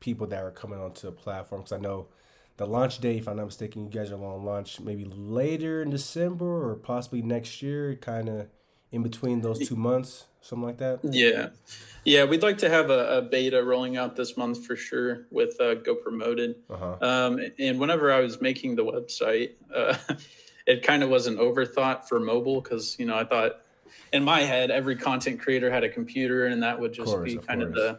people 0.00 0.26
that 0.26 0.42
are 0.42 0.50
coming 0.50 0.78
onto 0.78 1.06
the 1.06 1.12
platform, 1.12 1.62
because 1.62 1.72
I 1.72 1.78
know 1.78 2.08
the 2.56 2.66
launch 2.66 2.98
date, 2.98 3.18
if 3.18 3.28
I'm 3.28 3.36
not 3.36 3.46
mistaken, 3.46 3.84
you 3.84 3.90
guys 3.90 4.10
are 4.10 4.22
on 4.22 4.44
launch 4.44 4.80
maybe 4.80 5.04
later 5.04 5.82
in 5.82 5.90
December 5.90 6.70
or 6.70 6.74
possibly 6.74 7.22
next 7.22 7.62
year. 7.62 7.94
Kind 7.94 8.28
of 8.28 8.48
in 8.96 9.02
between 9.02 9.42
those 9.42 9.68
two 9.68 9.76
months, 9.76 10.24
something 10.40 10.64
like 10.64 10.78
that? 10.78 11.00
Yeah, 11.04 11.50
yeah, 12.04 12.24
we'd 12.24 12.42
like 12.42 12.58
to 12.58 12.68
have 12.68 12.90
a, 12.90 13.18
a 13.18 13.22
beta 13.22 13.62
rolling 13.62 13.96
out 13.96 14.16
this 14.16 14.36
month 14.36 14.64
for 14.64 14.76
sure 14.76 15.26
with 15.30 15.60
uh, 15.60 15.74
Go 15.74 15.94
Promoted. 15.94 16.56
Uh-huh. 16.70 16.96
Um, 17.00 17.40
and 17.58 17.78
whenever 17.78 18.12
I 18.12 18.20
was 18.20 18.40
making 18.40 18.76
the 18.76 18.84
website, 18.84 19.52
uh, 19.74 19.96
it 20.66 20.82
kind 20.82 21.02
of 21.02 21.10
was 21.10 21.26
an 21.26 21.36
overthought 21.36 22.04
for 22.08 22.18
mobile 22.18 22.60
because 22.60 22.96
you 22.98 23.06
know 23.06 23.16
I 23.16 23.24
thought 23.24 23.60
in 24.12 24.24
my 24.24 24.40
head 24.40 24.70
every 24.70 24.96
content 24.96 25.40
creator 25.40 25.70
had 25.70 25.84
a 25.84 25.88
computer 25.88 26.46
and 26.46 26.62
that 26.62 26.80
would 26.80 26.92
just 26.92 27.12
course, 27.12 27.32
be 27.32 27.38
kind 27.38 27.62
of, 27.62 27.68
of 27.68 27.74
the 27.74 27.98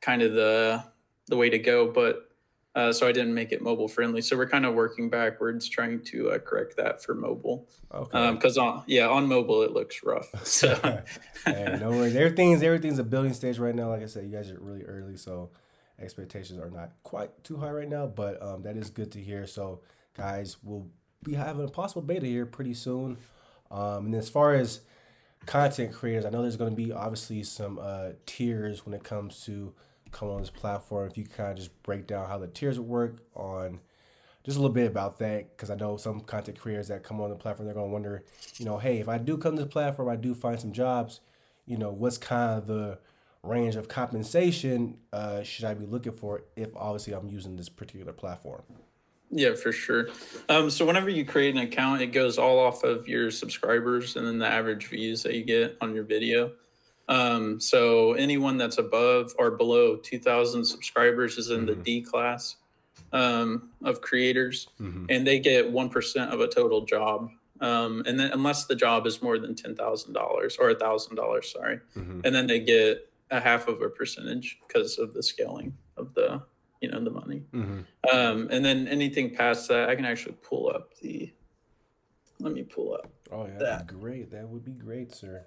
kind 0.00 0.22
of 0.22 0.32
the 0.32 0.84
the 1.26 1.36
way 1.36 1.50
to 1.50 1.58
go. 1.58 1.90
But 1.90 2.27
uh, 2.74 2.92
so 2.92 3.08
I 3.08 3.12
didn't 3.12 3.34
make 3.34 3.52
it 3.52 3.62
mobile 3.62 3.88
friendly. 3.88 4.20
So 4.20 4.36
we're 4.36 4.48
kind 4.48 4.64
of 4.64 4.74
working 4.74 5.08
backwards, 5.10 5.68
trying 5.68 6.02
to 6.04 6.30
uh, 6.30 6.38
correct 6.38 6.76
that 6.76 7.02
for 7.02 7.14
mobile. 7.14 7.68
Okay. 7.92 8.32
Because 8.32 8.58
um, 8.58 8.66
on 8.66 8.82
yeah 8.86 9.08
on 9.08 9.26
mobile 9.26 9.62
it 9.62 9.72
looks 9.72 10.02
rough. 10.04 10.28
So 10.44 10.74
hey, 11.44 11.76
no 11.80 11.90
worries. 11.90 12.16
Everything's 12.16 12.62
everything's 12.62 12.98
a 12.98 13.04
building 13.04 13.32
stage 13.32 13.58
right 13.58 13.74
now. 13.74 13.88
Like 13.88 14.02
I 14.02 14.06
said, 14.06 14.24
you 14.24 14.30
guys 14.30 14.50
are 14.50 14.58
really 14.60 14.84
early, 14.84 15.16
so 15.16 15.50
expectations 16.00 16.58
are 16.60 16.70
not 16.70 16.92
quite 17.02 17.42
too 17.42 17.56
high 17.56 17.70
right 17.70 17.88
now. 17.88 18.06
But 18.06 18.42
um, 18.42 18.62
that 18.62 18.76
is 18.76 18.90
good 18.90 19.12
to 19.12 19.20
hear. 19.20 19.46
So 19.46 19.80
guys, 20.16 20.56
we'll 20.62 20.86
be 21.24 21.34
having 21.34 21.64
a 21.64 21.68
possible 21.68 22.02
beta 22.02 22.26
here 22.26 22.46
pretty 22.46 22.74
soon. 22.74 23.18
Um, 23.70 24.06
and 24.06 24.14
as 24.14 24.28
far 24.28 24.54
as 24.54 24.80
content 25.46 25.92
creators, 25.92 26.24
I 26.24 26.30
know 26.30 26.42
there's 26.42 26.56
going 26.56 26.70
to 26.70 26.76
be 26.76 26.92
obviously 26.92 27.42
some 27.42 27.78
uh, 27.80 28.10
tiers 28.26 28.84
when 28.86 28.94
it 28.94 29.04
comes 29.04 29.44
to 29.44 29.74
come 30.10 30.28
on 30.28 30.40
this 30.40 30.50
platform. 30.50 31.08
If 31.08 31.16
you 31.16 31.24
kind 31.24 31.50
of 31.50 31.56
just 31.56 31.82
break 31.82 32.06
down 32.06 32.28
how 32.28 32.38
the 32.38 32.48
tiers 32.48 32.78
work 32.78 33.18
on 33.34 33.80
just 34.44 34.56
a 34.56 34.60
little 34.60 34.74
bit 34.74 34.86
about 34.86 35.18
that, 35.18 35.56
because 35.56 35.70
I 35.70 35.74
know 35.74 35.96
some 35.96 36.20
content 36.20 36.58
creators 36.58 36.88
that 36.88 37.02
come 37.02 37.20
on 37.20 37.30
the 37.30 37.36
platform, 37.36 37.66
they're 37.66 37.74
going 37.74 37.88
to 37.88 37.92
wonder, 37.92 38.24
you 38.56 38.64
know, 38.64 38.78
hey, 38.78 38.98
if 38.98 39.08
I 39.08 39.18
do 39.18 39.36
come 39.36 39.56
to 39.56 39.62
the 39.62 39.68
platform, 39.68 40.08
I 40.08 40.16
do 40.16 40.34
find 40.34 40.58
some 40.58 40.72
jobs, 40.72 41.20
you 41.66 41.76
know, 41.76 41.90
what's 41.90 42.18
kind 42.18 42.58
of 42.58 42.66
the 42.66 42.98
range 43.42 43.76
of 43.76 43.88
compensation 43.88 44.98
uh, 45.12 45.42
should 45.42 45.64
I 45.64 45.74
be 45.74 45.86
looking 45.86 46.12
for 46.12 46.42
if 46.56 46.70
obviously 46.76 47.12
I'm 47.12 47.28
using 47.28 47.56
this 47.56 47.68
particular 47.68 48.12
platform? 48.12 48.62
Yeah, 49.30 49.54
for 49.54 49.72
sure. 49.72 50.08
Um, 50.48 50.70
so 50.70 50.86
whenever 50.86 51.10
you 51.10 51.24
create 51.24 51.54
an 51.54 51.60
account, 51.60 52.00
it 52.00 52.08
goes 52.08 52.38
all 52.38 52.58
off 52.58 52.82
of 52.82 53.06
your 53.06 53.30
subscribers 53.30 54.16
and 54.16 54.26
then 54.26 54.38
the 54.38 54.46
average 54.46 54.86
views 54.86 55.22
that 55.24 55.34
you 55.34 55.44
get 55.44 55.76
on 55.80 55.94
your 55.94 56.04
video. 56.04 56.52
Um, 57.08 57.58
so 57.60 58.12
anyone 58.12 58.58
that's 58.58 58.78
above 58.78 59.32
or 59.38 59.50
below 59.50 59.96
2,000 59.96 60.64
subscribers 60.64 61.38
is 61.38 61.50
in 61.50 61.58
mm-hmm. 61.58 61.66
the 61.66 61.74
D 61.76 62.02
class 62.02 62.56
um, 63.12 63.70
of 63.82 64.00
creators, 64.00 64.68
mm-hmm. 64.80 65.06
and 65.08 65.26
they 65.26 65.38
get 65.38 65.70
one 65.70 65.88
percent 65.88 66.32
of 66.32 66.40
a 66.40 66.48
total 66.48 66.84
job. 66.84 67.30
Um, 67.60 68.04
and 68.06 68.20
then 68.20 68.30
unless 68.32 68.66
the 68.66 68.76
job 68.76 69.06
is 69.06 69.22
more 69.22 69.38
than 69.38 69.54
ten 69.54 69.74
thousand 69.74 70.12
dollars 70.12 70.56
or 70.60 70.70
a 70.70 70.74
thousand 70.74 71.16
dollars, 71.16 71.52
sorry, 71.52 71.80
mm-hmm. 71.96 72.20
and 72.24 72.34
then 72.34 72.46
they 72.46 72.60
get 72.60 73.10
a 73.30 73.40
half 73.40 73.68
of 73.68 73.82
a 73.82 73.88
percentage 73.88 74.58
because 74.66 74.98
of 74.98 75.12
the 75.12 75.22
scaling 75.22 75.76
of 75.96 76.14
the 76.14 76.42
you 76.80 76.90
know 76.90 77.02
the 77.02 77.10
money. 77.10 77.44
Mm-hmm. 77.52 78.16
Um, 78.16 78.48
and 78.50 78.64
then 78.64 78.86
anything 78.88 79.34
past 79.34 79.68
that, 79.68 79.88
I 79.88 79.96
can 79.96 80.04
actually 80.04 80.36
pull 80.42 80.70
up 80.70 80.96
the. 80.98 81.32
Let 82.40 82.52
me 82.52 82.62
pull 82.62 82.94
up. 82.94 83.10
Oh 83.32 83.46
yeah, 83.46 83.58
that. 83.58 83.86
great. 83.88 84.30
That 84.30 84.48
would 84.48 84.64
be 84.64 84.72
great, 84.72 85.12
sir. 85.12 85.44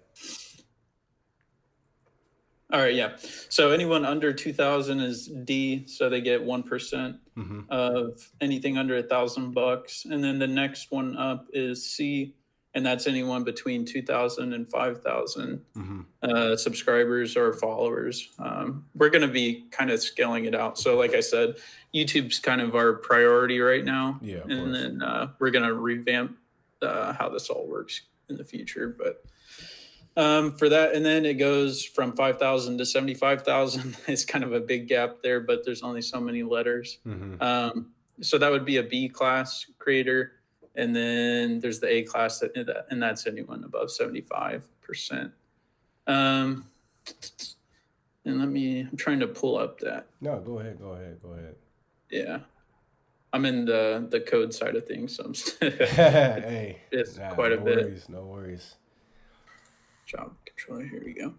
All 2.72 2.80
right, 2.80 2.96
yeah. 2.96 3.18
So 3.50 3.72
anyone 3.72 4.06
under 4.06 4.32
2000 4.32 5.02
is 5.02 5.28
D, 5.28 5.86
so 5.88 6.10
they 6.10 6.22
get 6.22 6.42
1% 6.46 6.64
mm 6.68 7.48
hmm 7.48 7.62
of 7.70 8.30
anything 8.42 8.78
under 8.78 8.98
a 8.98 9.04
thousand 9.04 9.52
bucks. 9.54 10.06
And 10.06 10.24
then 10.24 10.40
the 10.40 10.48
next 10.48 10.92
one 10.92 11.18
up 11.18 11.48
is 11.54 11.90
C, 11.90 12.36
and 12.74 12.86
that's 12.86 13.08
anyone 13.08 13.44
between 13.44 13.86
2000 13.86 14.54
and 14.54 14.70
5000 14.70 15.62
mm-hmm. 15.76 16.02
uh, 16.22 16.56
subscribers 16.56 17.36
or 17.36 17.54
followers. 17.54 18.30
Um, 18.40 18.86
we're 18.96 19.10
going 19.10 19.28
to 19.28 19.34
be 19.34 19.66
kind 19.72 19.90
of 19.92 20.02
scaling 20.02 20.46
it 20.46 20.56
out. 20.56 20.78
So, 20.78 20.98
like 20.98 21.14
I 21.14 21.22
said, 21.22 21.56
YouTube's 21.94 22.40
kind 22.40 22.62
of 22.62 22.76
our 22.76 22.94
priority 22.94 23.60
right 23.60 23.84
now. 23.84 24.20
Yeah. 24.22 24.42
And 24.48 24.72
course. 24.72 24.78
then 24.78 25.02
uh, 25.02 25.28
we're 25.40 25.52
going 25.52 25.66
to 25.66 25.74
revamp 25.74 26.38
uh, 26.82 27.14
how 27.14 27.30
this 27.30 27.50
all 27.50 27.68
works 27.68 28.02
in 28.30 28.38
the 28.38 28.46
future. 28.46 28.96
But 28.98 29.24
um, 30.18 30.52
for 30.52 30.70
that. 30.70 30.94
And 30.94 31.06
then 31.06 31.26
it 31.26 31.36
goes 31.36 31.84
from 31.84 32.14
5,000 32.14 32.78
to 32.78 32.86
75,000. 32.86 33.98
It's 34.08 34.26
kind 34.26 34.44
of 34.44 34.54
a 34.54 34.60
big 34.60 34.88
gap 34.88 35.18
there, 35.24 35.40
but 35.40 35.64
there's 35.66 35.84
only 35.84 36.02
so 36.02 36.20
many 36.20 36.44
letters. 36.44 37.00
Mm-hmm. 37.06 37.42
Um, 37.42 37.92
so 38.22 38.38
that 38.38 38.52
would 38.52 38.66
be 38.66 38.78
a 38.78 38.84
B 38.84 39.10
class 39.10 39.66
creator. 39.80 40.34
And 40.76 40.96
then 40.96 41.60
there's 41.60 41.80
the 41.80 41.88
A 41.88 42.04
class, 42.04 42.40
that, 42.40 42.86
and 42.90 43.02
that's 43.02 43.28
anyone 43.28 43.64
above 43.64 43.90
75%. 43.90 44.62
Um, 46.08 46.66
and 48.26 48.40
let 48.40 48.48
me, 48.48 48.82
I'm 48.82 48.98
trying 48.98 49.20
to 49.20 49.28
pull 49.28 49.58
up 49.58 49.80
that. 49.80 50.08
No, 50.22 50.40
go 50.40 50.60
ahead, 50.60 50.80
go 50.80 50.92
ahead, 50.92 51.20
go 51.22 51.34
ahead. 51.34 51.56
Yeah. 52.10 52.40
I'm 53.34 53.46
in 53.46 53.64
the 53.64 54.06
the 54.12 54.20
code 54.20 54.54
side 54.54 54.76
of 54.76 54.86
things, 54.86 55.16
so 55.16 55.24
I'm 55.24 55.34
hey, 55.72 56.82
it's 56.92 57.18
nah, 57.18 57.34
quite 57.34 57.54
a 57.54 57.56
no 57.56 57.64
bit. 57.64 57.78
Worries, 57.78 58.10
no 58.10 58.24
worries 58.24 58.76
job 60.12 60.36
controller. 60.46 60.86
Here 60.86 61.02
we 61.04 61.14
go. 61.14 61.34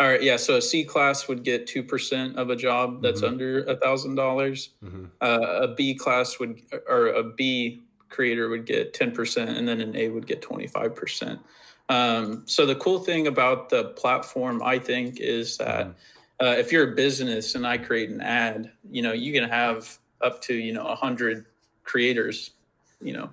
All 0.00 0.08
right, 0.08 0.22
yeah. 0.22 0.36
So 0.36 0.56
a 0.56 0.62
C 0.62 0.84
class 0.84 1.28
would 1.28 1.44
get 1.44 1.66
two 1.66 1.82
percent 1.82 2.36
of 2.36 2.50
a 2.50 2.56
job 2.56 3.02
that's 3.02 3.20
mm-hmm. 3.20 3.32
under 3.32 3.64
a 3.64 3.76
thousand 3.76 4.16
dollars. 4.16 4.70
Mm-hmm. 4.82 5.06
Uh, 5.20 5.62
a 5.62 5.74
B 5.74 5.94
class 5.94 6.38
would, 6.38 6.60
or 6.88 7.08
a 7.08 7.22
B 7.22 7.82
creator 8.08 8.48
would 8.48 8.66
get 8.66 8.94
ten 8.94 9.12
percent, 9.12 9.50
and 9.50 9.66
then 9.68 9.80
an 9.80 9.96
A 9.96 10.08
would 10.08 10.26
get 10.26 10.42
twenty 10.42 10.66
five 10.66 10.94
percent. 10.94 11.40
Um, 11.88 12.42
so 12.46 12.66
the 12.66 12.74
cool 12.74 12.98
thing 12.98 13.28
about 13.28 13.68
the 13.68 13.84
platform, 13.84 14.60
I 14.62 14.80
think, 14.80 15.20
is 15.20 15.58
that 15.58 15.86
mm-hmm. 15.86 16.46
uh, 16.46 16.52
if 16.52 16.72
you're 16.72 16.92
a 16.92 16.96
business 16.96 17.54
and 17.54 17.66
I 17.66 17.78
create 17.78 18.10
an 18.10 18.20
ad, 18.20 18.72
you 18.90 19.02
know, 19.02 19.12
you 19.12 19.32
can 19.32 19.48
have 19.48 19.98
up 20.20 20.42
to 20.42 20.54
you 20.54 20.72
know 20.72 20.86
a 20.86 20.96
hundred 20.96 21.46
creators, 21.84 22.50
you 23.00 23.12
know, 23.12 23.30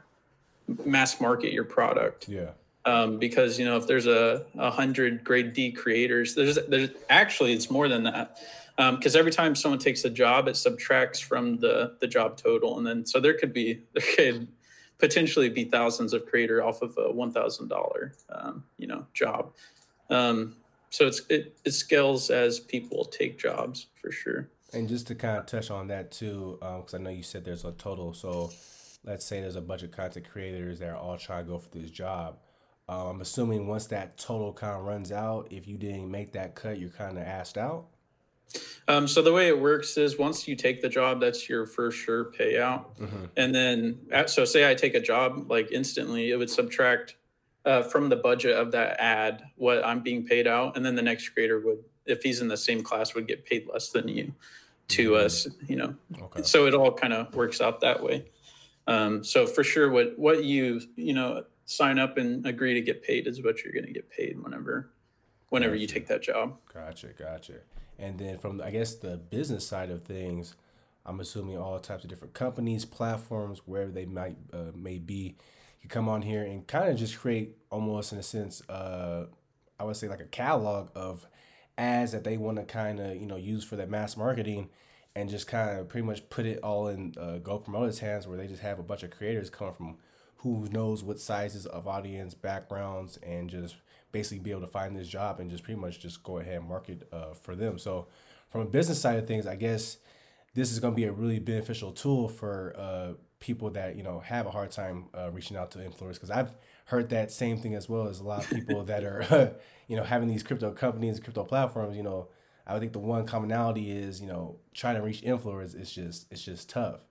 mass 0.85 1.19
market 1.19 1.51
your 1.51 1.63
product. 1.63 2.29
Yeah 2.29 2.51
um, 2.85 3.17
because 3.17 3.59
you 3.59 3.65
know 3.65 3.77
if 3.77 3.87
there's 3.87 4.07
a, 4.07 4.45
a 4.57 4.71
hundred 4.71 5.23
grade 5.23 5.53
D 5.53 5.71
creators, 5.71 6.35
there's 6.35 6.57
there's 6.67 6.89
actually 7.09 7.53
it's 7.53 7.69
more 7.69 7.87
than 7.87 8.03
that 8.03 8.39
because 8.75 9.15
um, 9.15 9.19
every 9.19 9.31
time 9.31 9.55
someone 9.55 9.79
takes 9.79 10.03
a 10.03 10.09
job, 10.09 10.47
it 10.47 10.57
subtracts 10.57 11.19
from 11.19 11.57
the 11.59 11.95
the 12.01 12.07
job 12.07 12.37
total, 12.37 12.77
and 12.77 12.85
then 12.85 13.05
so 13.05 13.19
there 13.19 13.35
could 13.35 13.53
be 13.53 13.81
there 13.93 14.03
could 14.15 14.47
potentially 14.97 15.49
be 15.49 15.65
thousands 15.65 16.13
of 16.13 16.25
creator 16.25 16.63
off 16.63 16.81
of 16.81 16.97
a 16.97 17.11
one 17.11 17.31
thousand 17.31 17.71
um, 18.29 18.63
you 18.77 18.87
know 18.87 19.05
job. 19.13 19.53
Um, 20.09 20.57
so 20.89 21.07
it's 21.07 21.21
it, 21.29 21.57
it 21.63 21.71
scales 21.71 22.29
as 22.29 22.59
people 22.59 23.05
take 23.05 23.39
jobs 23.39 23.87
for 23.95 24.11
sure. 24.11 24.49
And 24.73 24.89
just 24.89 25.07
to 25.07 25.15
kind 25.15 25.37
of 25.37 25.45
touch 25.45 25.69
on 25.69 25.87
that 25.87 26.11
too, 26.11 26.57
because 26.59 26.93
um, 26.95 27.01
I 27.01 27.03
know 27.03 27.09
you 27.11 27.23
said 27.23 27.45
there's 27.45 27.63
a 27.63 27.71
total. 27.73 28.13
So 28.13 28.51
let's 29.03 29.25
say 29.25 29.39
there's 29.39 29.55
a 29.55 29.61
bunch 29.61 29.83
of 29.83 29.91
content 29.91 30.27
creators 30.29 30.79
that 30.79 30.89
are 30.89 30.97
all 30.97 31.17
trying 31.17 31.45
to 31.45 31.51
go 31.51 31.59
for 31.59 31.69
this 31.69 31.91
job 31.91 32.37
uh, 32.89 33.09
I'm 33.09 33.21
assuming 33.21 33.67
once 33.67 33.87
that 33.87 34.17
total 34.17 34.53
kind 34.53 34.75
of 34.75 34.83
runs 34.83 35.11
out, 35.11 35.47
if 35.51 35.67
you 35.67 35.77
didn't 35.77 36.09
make 36.09 36.33
that 36.33 36.55
cut, 36.55 36.79
you're 36.79 36.89
kind 36.89 37.17
of 37.17 37.23
asked 37.23 37.57
out. 37.57 37.87
Um, 38.87 39.07
so 39.07 39.21
the 39.21 39.33
way 39.33 39.47
it 39.47 39.59
works 39.59 39.97
is 39.97 40.17
once 40.17 40.47
you 40.47 40.55
take 40.55 40.81
the 40.81 40.89
job, 40.89 41.21
that's 41.21 41.47
your 41.49 41.65
first 41.65 41.97
sure 41.97 42.25
payout, 42.25 42.85
mm-hmm. 42.97 43.25
and 43.37 43.55
then 43.55 43.99
so 44.27 44.45
say 44.45 44.69
I 44.69 44.75
take 44.75 44.93
a 44.93 44.99
job 44.99 45.49
like 45.49 45.71
instantly, 45.71 46.29
it 46.29 46.35
would 46.35 46.49
subtract 46.49 47.15
uh, 47.65 47.81
from 47.81 48.09
the 48.09 48.15
budget 48.15 48.55
of 48.55 48.71
that 48.73 48.99
ad 48.99 49.43
what 49.55 49.83
I'm 49.85 50.01
being 50.01 50.25
paid 50.25 50.45
out, 50.45 50.75
and 50.75 50.85
then 50.85 50.95
the 50.95 51.01
next 51.01 51.29
creator 51.29 51.59
would, 51.61 51.79
if 52.05 52.21
he's 52.21 52.41
in 52.41 52.47
the 52.47 52.57
same 52.57 52.83
class, 52.83 53.15
would 53.15 53.27
get 53.27 53.45
paid 53.45 53.67
less 53.71 53.89
than 53.89 54.07
you 54.07 54.33
to 54.89 55.11
mm-hmm. 55.11 55.25
us, 55.25 55.47
you 55.67 55.77
know. 55.77 55.95
Okay. 56.21 56.43
So 56.43 56.67
it 56.67 56.75
all 56.75 56.91
kind 56.91 57.13
of 57.13 57.33
works 57.33 57.61
out 57.61 57.79
that 57.81 58.03
way. 58.03 58.25
Um, 58.85 59.23
so 59.23 59.47
for 59.47 59.63
sure, 59.63 59.89
what 59.89 60.19
what 60.19 60.43
you 60.43 60.81
you 60.95 61.13
know 61.13 61.45
sign 61.65 61.99
up 61.99 62.17
and 62.17 62.45
agree 62.45 62.73
to 62.73 62.81
get 62.81 63.03
paid 63.03 63.27
is 63.27 63.43
what 63.43 63.63
you're 63.63 63.73
going 63.73 63.85
to 63.85 63.91
get 63.91 64.09
paid 64.09 64.41
whenever 64.41 64.91
whenever 65.49 65.73
gotcha. 65.73 65.81
you 65.81 65.87
take 65.87 66.07
that 66.07 66.21
job. 66.21 66.57
Gotcha, 66.73 67.07
gotcha. 67.17 67.53
And 67.99 68.17
then 68.17 68.37
from 68.37 68.61
I 68.61 68.71
guess 68.71 68.95
the 68.95 69.17
business 69.17 69.65
side 69.65 69.91
of 69.91 70.03
things, 70.03 70.55
I'm 71.05 71.19
assuming 71.19 71.57
all 71.57 71.79
types 71.79 72.03
of 72.03 72.09
different 72.09 72.33
companies, 72.33 72.85
platforms, 72.85 73.61
wherever 73.65 73.91
they 73.91 74.05
might 74.05 74.37
uh, 74.51 74.71
may 74.75 74.97
be, 74.97 75.35
you 75.81 75.89
come 75.89 76.09
on 76.09 76.21
here 76.21 76.43
and 76.43 76.65
kind 76.65 76.89
of 76.89 76.97
just 76.97 77.19
create 77.19 77.57
almost 77.69 78.13
in 78.13 78.17
a 78.17 78.23
sense, 78.23 78.67
uh, 78.69 79.25
I 79.79 79.83
would 79.83 79.95
say 79.95 80.07
like 80.07 80.21
a 80.21 80.25
catalog 80.25 80.89
of 80.95 81.25
ads 81.77 82.11
that 82.11 82.23
they 82.23 82.37
want 82.37 82.57
to 82.57 82.63
kind 82.63 82.99
of 82.99 83.15
you 83.15 83.25
know 83.25 83.35
use 83.35 83.63
for 83.63 83.75
their 83.75 83.87
mass 83.87 84.15
marketing 84.15 84.69
and 85.15 85.29
just 85.29 85.47
kind 85.47 85.79
of 85.79 85.89
pretty 85.89 86.05
much 86.05 86.27
put 86.29 86.45
it 86.45 86.59
all 86.63 86.87
in 86.87 87.13
uh, 87.19 87.37
Go 87.37 87.59
Promote's 87.59 87.99
hands 87.99 88.27
where 88.27 88.37
they 88.37 88.47
just 88.47 88.61
have 88.61 88.79
a 88.79 88.83
bunch 88.83 89.03
of 89.03 89.11
creators 89.11 89.49
coming 89.49 89.73
from 89.73 89.97
who 90.43 90.67
knows 90.71 91.03
what 91.03 91.19
sizes 91.19 91.65
of 91.65 91.87
audience 91.87 92.33
backgrounds 92.33 93.17
and 93.23 93.49
just 93.49 93.75
basically 94.11 94.39
be 94.39 94.51
able 94.51 94.61
to 94.61 94.67
find 94.67 94.95
this 94.95 95.07
job 95.07 95.39
and 95.39 95.49
just 95.49 95.63
pretty 95.63 95.79
much 95.79 95.99
just 95.99 96.21
go 96.21 96.37
ahead 96.37 96.57
and 96.57 96.67
market 96.67 97.07
uh, 97.11 97.33
for 97.33 97.55
them. 97.55 97.79
So 97.79 98.07
from 98.49 98.61
a 98.61 98.65
business 98.65 99.01
side 99.01 99.17
of 99.17 99.25
things, 99.25 99.47
I 99.47 99.55
guess 99.55 99.97
this 100.53 100.71
is 100.71 100.79
going 100.79 100.93
to 100.93 100.95
be 100.95 101.05
a 101.05 101.11
really 101.11 101.39
beneficial 101.39 101.91
tool 101.91 102.27
for 102.27 102.75
uh, 102.77 103.13
people 103.39 103.69
that 103.71 103.95
you 103.95 104.03
know 104.03 104.19
have 104.19 104.45
a 104.45 104.51
hard 104.51 104.71
time 104.71 105.05
uh, 105.17 105.31
reaching 105.31 105.57
out 105.57 105.71
to 105.71 105.79
influencers 105.79 106.13
because 106.13 106.31
I've 106.31 106.53
heard 106.85 107.09
that 107.09 107.31
same 107.31 107.57
thing 107.57 107.73
as 107.73 107.89
well 107.89 108.07
as 108.07 108.19
a 108.19 108.23
lot 108.23 108.43
of 108.43 108.49
people 108.49 108.83
that 108.85 109.03
are 109.03 109.55
you 109.87 109.97
know 109.97 110.03
having 110.03 110.27
these 110.27 110.43
crypto 110.43 110.71
companies, 110.71 111.15
and 111.15 111.23
crypto 111.23 111.43
platforms. 111.43 111.97
You 111.97 112.03
know, 112.03 112.27
I 112.67 112.73
would 112.73 112.81
think 112.81 112.93
the 112.93 112.99
one 112.99 113.25
commonality 113.25 113.91
is 113.91 114.21
you 114.21 114.27
know 114.27 114.57
trying 114.73 114.95
to 114.95 115.01
reach 115.01 115.21
influencers 115.21 115.79
is 115.79 115.91
just 115.91 116.27
it's 116.31 116.43
just 116.43 116.69
tough. 116.69 117.01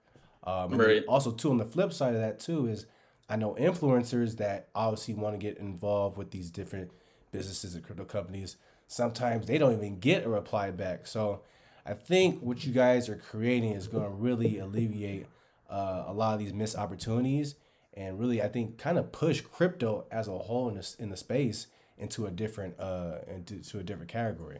Um, 0.45 0.71
right. 0.71 1.03
Also, 1.07 1.31
too 1.31 1.51
on 1.51 1.57
the 1.57 1.65
flip 1.65 1.93
side 1.93 2.15
of 2.15 2.21
that 2.21 2.39
too 2.39 2.67
is 2.67 2.85
I 3.29 3.35
know 3.35 3.55
influencers 3.55 4.37
that 4.37 4.67
obviously 4.75 5.13
want 5.13 5.33
to 5.35 5.39
get 5.39 5.57
involved 5.57 6.17
with 6.17 6.31
these 6.31 6.49
different 6.49 6.91
businesses 7.31 7.75
and 7.75 7.83
crypto 7.83 8.05
companies. 8.05 8.57
Sometimes 8.87 9.47
they 9.47 9.57
don't 9.57 9.73
even 9.73 9.99
get 9.99 10.25
a 10.25 10.29
reply 10.29 10.71
back. 10.71 11.07
So 11.07 11.41
I 11.85 11.93
think 11.93 12.41
what 12.41 12.65
you 12.65 12.73
guys 12.73 13.09
are 13.09 13.15
creating 13.15 13.71
is 13.71 13.87
going 13.87 14.03
to 14.03 14.09
really 14.09 14.59
alleviate 14.59 15.25
uh, 15.69 16.03
a 16.07 16.13
lot 16.13 16.33
of 16.33 16.39
these 16.39 16.53
missed 16.53 16.77
opportunities 16.77 17.55
and 17.95 18.19
really 18.19 18.41
I 18.41 18.47
think 18.47 18.77
kind 18.77 18.97
of 18.97 19.11
push 19.11 19.41
crypto 19.41 20.05
as 20.11 20.27
a 20.27 20.37
whole 20.37 20.69
in 20.69 20.75
the, 20.75 20.95
in 20.99 21.09
the 21.09 21.17
space 21.17 21.67
into 21.97 22.25
a 22.25 22.31
different 22.31 22.79
uh 22.79 23.19
into 23.27 23.59
to 23.59 23.79
a 23.79 23.83
different 23.83 24.09
category. 24.09 24.59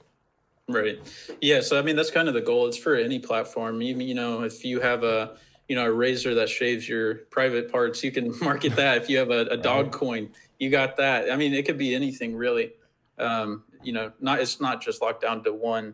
Right. 0.69 0.99
Yeah. 1.41 1.61
So 1.61 1.77
I 1.77 1.81
mean 1.81 1.95
that's 1.95 2.11
kind 2.11 2.27
of 2.27 2.33
the 2.33 2.41
goal. 2.41 2.67
It's 2.67 2.77
for 2.77 2.95
any 2.95 3.19
platform. 3.19 3.81
Even 3.81 4.07
you 4.07 4.13
know 4.13 4.43
if 4.43 4.63
you 4.63 4.79
have 4.79 5.03
a 5.03 5.37
you 5.67 5.75
know 5.75 5.85
a 5.85 5.91
razor 5.91 6.35
that 6.35 6.49
shaves 6.49 6.87
your 6.87 7.15
private 7.31 7.71
parts 7.71 8.03
you 8.03 8.11
can 8.11 8.37
market 8.41 8.75
that 8.75 8.97
if 8.97 9.09
you 9.09 9.17
have 9.17 9.31
a, 9.31 9.45
a 9.47 9.57
dog 9.57 9.91
coin 9.91 10.29
you 10.59 10.69
got 10.69 10.97
that 10.97 11.31
i 11.31 11.35
mean 11.35 11.53
it 11.53 11.65
could 11.65 11.77
be 11.77 11.95
anything 11.95 12.35
really 12.35 12.73
um, 13.19 13.63
you 13.83 13.93
know 13.93 14.11
not 14.19 14.39
it's 14.39 14.59
not 14.59 14.81
just 14.81 15.01
locked 15.01 15.21
down 15.21 15.43
to 15.43 15.53
one 15.53 15.93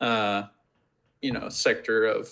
uh, 0.00 0.42
you 1.22 1.32
know 1.32 1.48
sector 1.48 2.04
of 2.04 2.28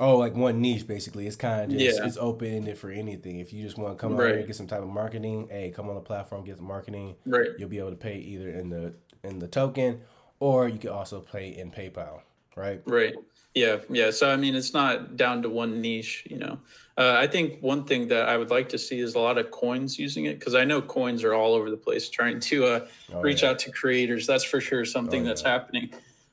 oh 0.00 0.16
like 0.16 0.34
one 0.34 0.60
niche 0.60 0.86
basically 0.86 1.26
it's 1.26 1.36
kind 1.36 1.60
of 1.60 1.78
just 1.78 1.98
yeah. 1.98 2.06
it's 2.06 2.16
open 2.16 2.48
ended 2.48 2.78
for 2.78 2.90
anything 2.90 3.40
if 3.40 3.52
you 3.52 3.62
just 3.62 3.76
want 3.76 3.96
to 3.96 4.00
come 4.00 4.16
right. 4.16 4.30
out 4.30 4.36
and 4.38 4.46
get 4.46 4.56
some 4.56 4.66
type 4.66 4.82
of 4.82 4.88
marketing 4.88 5.46
hey 5.50 5.70
come 5.70 5.88
on 5.88 5.94
the 5.94 6.00
platform 6.00 6.44
get 6.44 6.56
the 6.56 6.62
marketing 6.62 7.14
right 7.26 7.48
you'll 7.58 7.68
be 7.68 7.78
able 7.78 7.90
to 7.90 7.96
pay 7.96 8.16
either 8.16 8.48
in 8.48 8.70
the 8.70 8.94
in 9.22 9.38
the 9.38 9.48
token 9.48 10.00
or 10.40 10.68
you 10.68 10.78
can 10.78 10.90
also 10.90 11.20
pay 11.20 11.48
in 11.48 11.70
paypal 11.70 12.22
right? 12.58 12.82
Right. 12.86 13.14
Yeah, 13.54 13.78
yeah. 13.88 14.10
So 14.10 14.30
I 14.30 14.36
mean, 14.36 14.54
it's 14.54 14.72
not 14.72 15.16
down 15.16 15.42
to 15.42 15.48
one 15.48 15.80
niche, 15.80 16.24
you 16.28 16.38
know. 16.38 16.58
Uh, 16.96 17.14
I 17.16 17.28
think 17.28 17.60
one 17.60 17.84
thing 17.84 18.08
that 18.08 18.28
I 18.28 18.36
would 18.36 18.50
like 18.50 18.68
to 18.70 18.78
see 18.78 18.98
is 18.98 19.14
a 19.14 19.20
lot 19.20 19.38
of 19.38 19.52
coins 19.52 19.98
using 19.98 20.24
it 20.24 20.38
because 20.38 20.56
I 20.56 20.64
know 20.64 20.82
coins 20.82 21.22
are 21.22 21.32
all 21.32 21.54
over 21.54 21.70
the 21.70 21.76
place 21.76 22.08
trying 22.08 22.40
to 22.40 22.64
uh, 22.64 22.86
oh, 23.14 23.20
reach 23.20 23.42
yeah. 23.42 23.50
out 23.50 23.60
to 23.60 23.70
creators. 23.70 24.26
That's 24.26 24.44
for 24.44 24.60
sure 24.60 24.84
something 24.84 25.22
oh, 25.22 25.24
that's 25.24 25.42
yeah. 25.42 25.50
happening. 25.50 25.90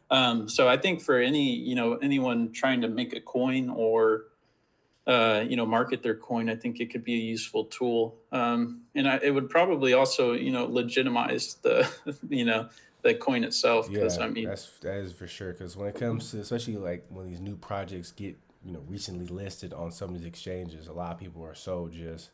Um, 0.09 0.49
so 0.49 0.67
I 0.67 0.77
think 0.77 1.01
for 1.01 1.19
any 1.19 1.53
you 1.53 1.75
know 1.75 1.95
anyone 1.95 2.51
trying 2.51 2.81
to 2.81 2.87
make 2.87 3.15
a 3.15 3.21
coin 3.21 3.69
or 3.69 4.25
uh, 5.07 5.43
you 5.47 5.55
know 5.55 5.65
market 5.65 6.03
their 6.03 6.15
coin, 6.15 6.49
I 6.49 6.55
think 6.55 6.79
it 6.79 6.91
could 6.91 7.03
be 7.03 7.13
a 7.13 7.23
useful 7.23 7.65
tool, 7.65 8.17
um, 8.31 8.81
and 8.93 9.07
I, 9.07 9.19
it 9.21 9.31
would 9.31 9.49
probably 9.49 9.93
also 9.93 10.33
you 10.33 10.51
know 10.51 10.65
legitimize 10.65 11.55
the 11.61 11.89
you 12.29 12.45
know 12.45 12.69
the 13.05 13.15
coin 13.15 13.43
itself. 13.43 13.87
Yeah, 13.89 14.09
I 14.19 14.27
mean 14.27 14.45
that's 14.45 14.79
that 14.79 14.97
is 14.97 15.13
for 15.13 15.27
sure. 15.27 15.53
Because 15.53 15.77
when 15.77 15.87
it 15.87 15.95
comes 15.95 16.31
to 16.31 16.39
especially 16.39 16.77
like 16.77 17.05
when 17.09 17.27
these 17.27 17.39
new 17.39 17.55
projects 17.55 18.11
get 18.11 18.37
you 18.65 18.73
know 18.73 18.83
recently 18.87 19.27
listed 19.27 19.73
on 19.73 19.91
some 19.91 20.09
of 20.09 20.17
these 20.17 20.27
exchanges, 20.27 20.87
a 20.87 20.93
lot 20.93 21.11
of 21.13 21.19
people 21.19 21.43
are 21.43 21.55
so 21.55 21.87
just 21.87 22.31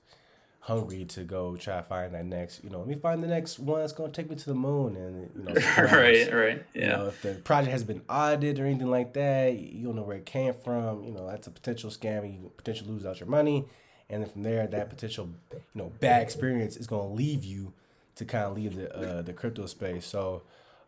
hungry 0.61 1.03
to 1.03 1.23
go 1.23 1.55
try 1.55 1.77
to 1.77 1.83
find 1.83 2.13
that 2.13 2.23
next, 2.23 2.63
you 2.63 2.69
know, 2.69 2.77
let 2.77 2.87
me 2.87 2.93
find 2.93 3.23
the 3.23 3.27
next 3.27 3.57
one 3.57 3.79
that's 3.79 3.93
going 3.93 4.11
to 4.11 4.15
take 4.15 4.29
me 4.29 4.35
to 4.35 4.45
the 4.45 4.53
moon. 4.53 4.95
And, 4.95 5.31
you 5.35 5.43
know, 5.43 5.53
right, 5.77 6.31
right. 6.31 6.65
Yeah. 6.75 6.81
You 6.81 6.87
know, 6.97 7.07
if 7.07 7.21
the 7.23 7.33
project 7.33 7.71
has 7.71 7.83
been 7.83 8.03
audited 8.07 8.59
or 8.59 8.67
anything 8.67 8.91
like 8.91 9.13
that, 9.13 9.57
you 9.57 9.83
don't 9.83 9.95
know 9.95 10.03
where 10.03 10.17
it 10.17 10.27
came 10.27 10.53
from. 10.53 11.03
You 11.03 11.13
know, 11.13 11.27
that's 11.27 11.47
a 11.47 11.51
potential 11.51 11.89
scam. 11.89 12.31
You 12.31 12.51
potentially 12.57 12.91
lose 12.91 13.07
out 13.07 13.19
your 13.19 13.27
money. 13.27 13.65
And 14.07 14.21
then 14.21 14.29
from 14.29 14.43
there, 14.43 14.67
that 14.67 14.89
potential, 14.91 15.29
you 15.51 15.59
know, 15.73 15.91
bad 15.99 16.21
experience 16.21 16.77
is 16.77 16.85
going 16.85 17.07
to 17.07 17.13
leave 17.15 17.43
you 17.43 17.73
to 18.15 18.25
kind 18.25 18.45
of 18.45 18.55
leave 18.55 18.75
the, 18.75 18.95
uh, 18.95 19.21
the 19.23 19.33
crypto 19.33 19.65
space. 19.65 20.05
So, 20.05 20.43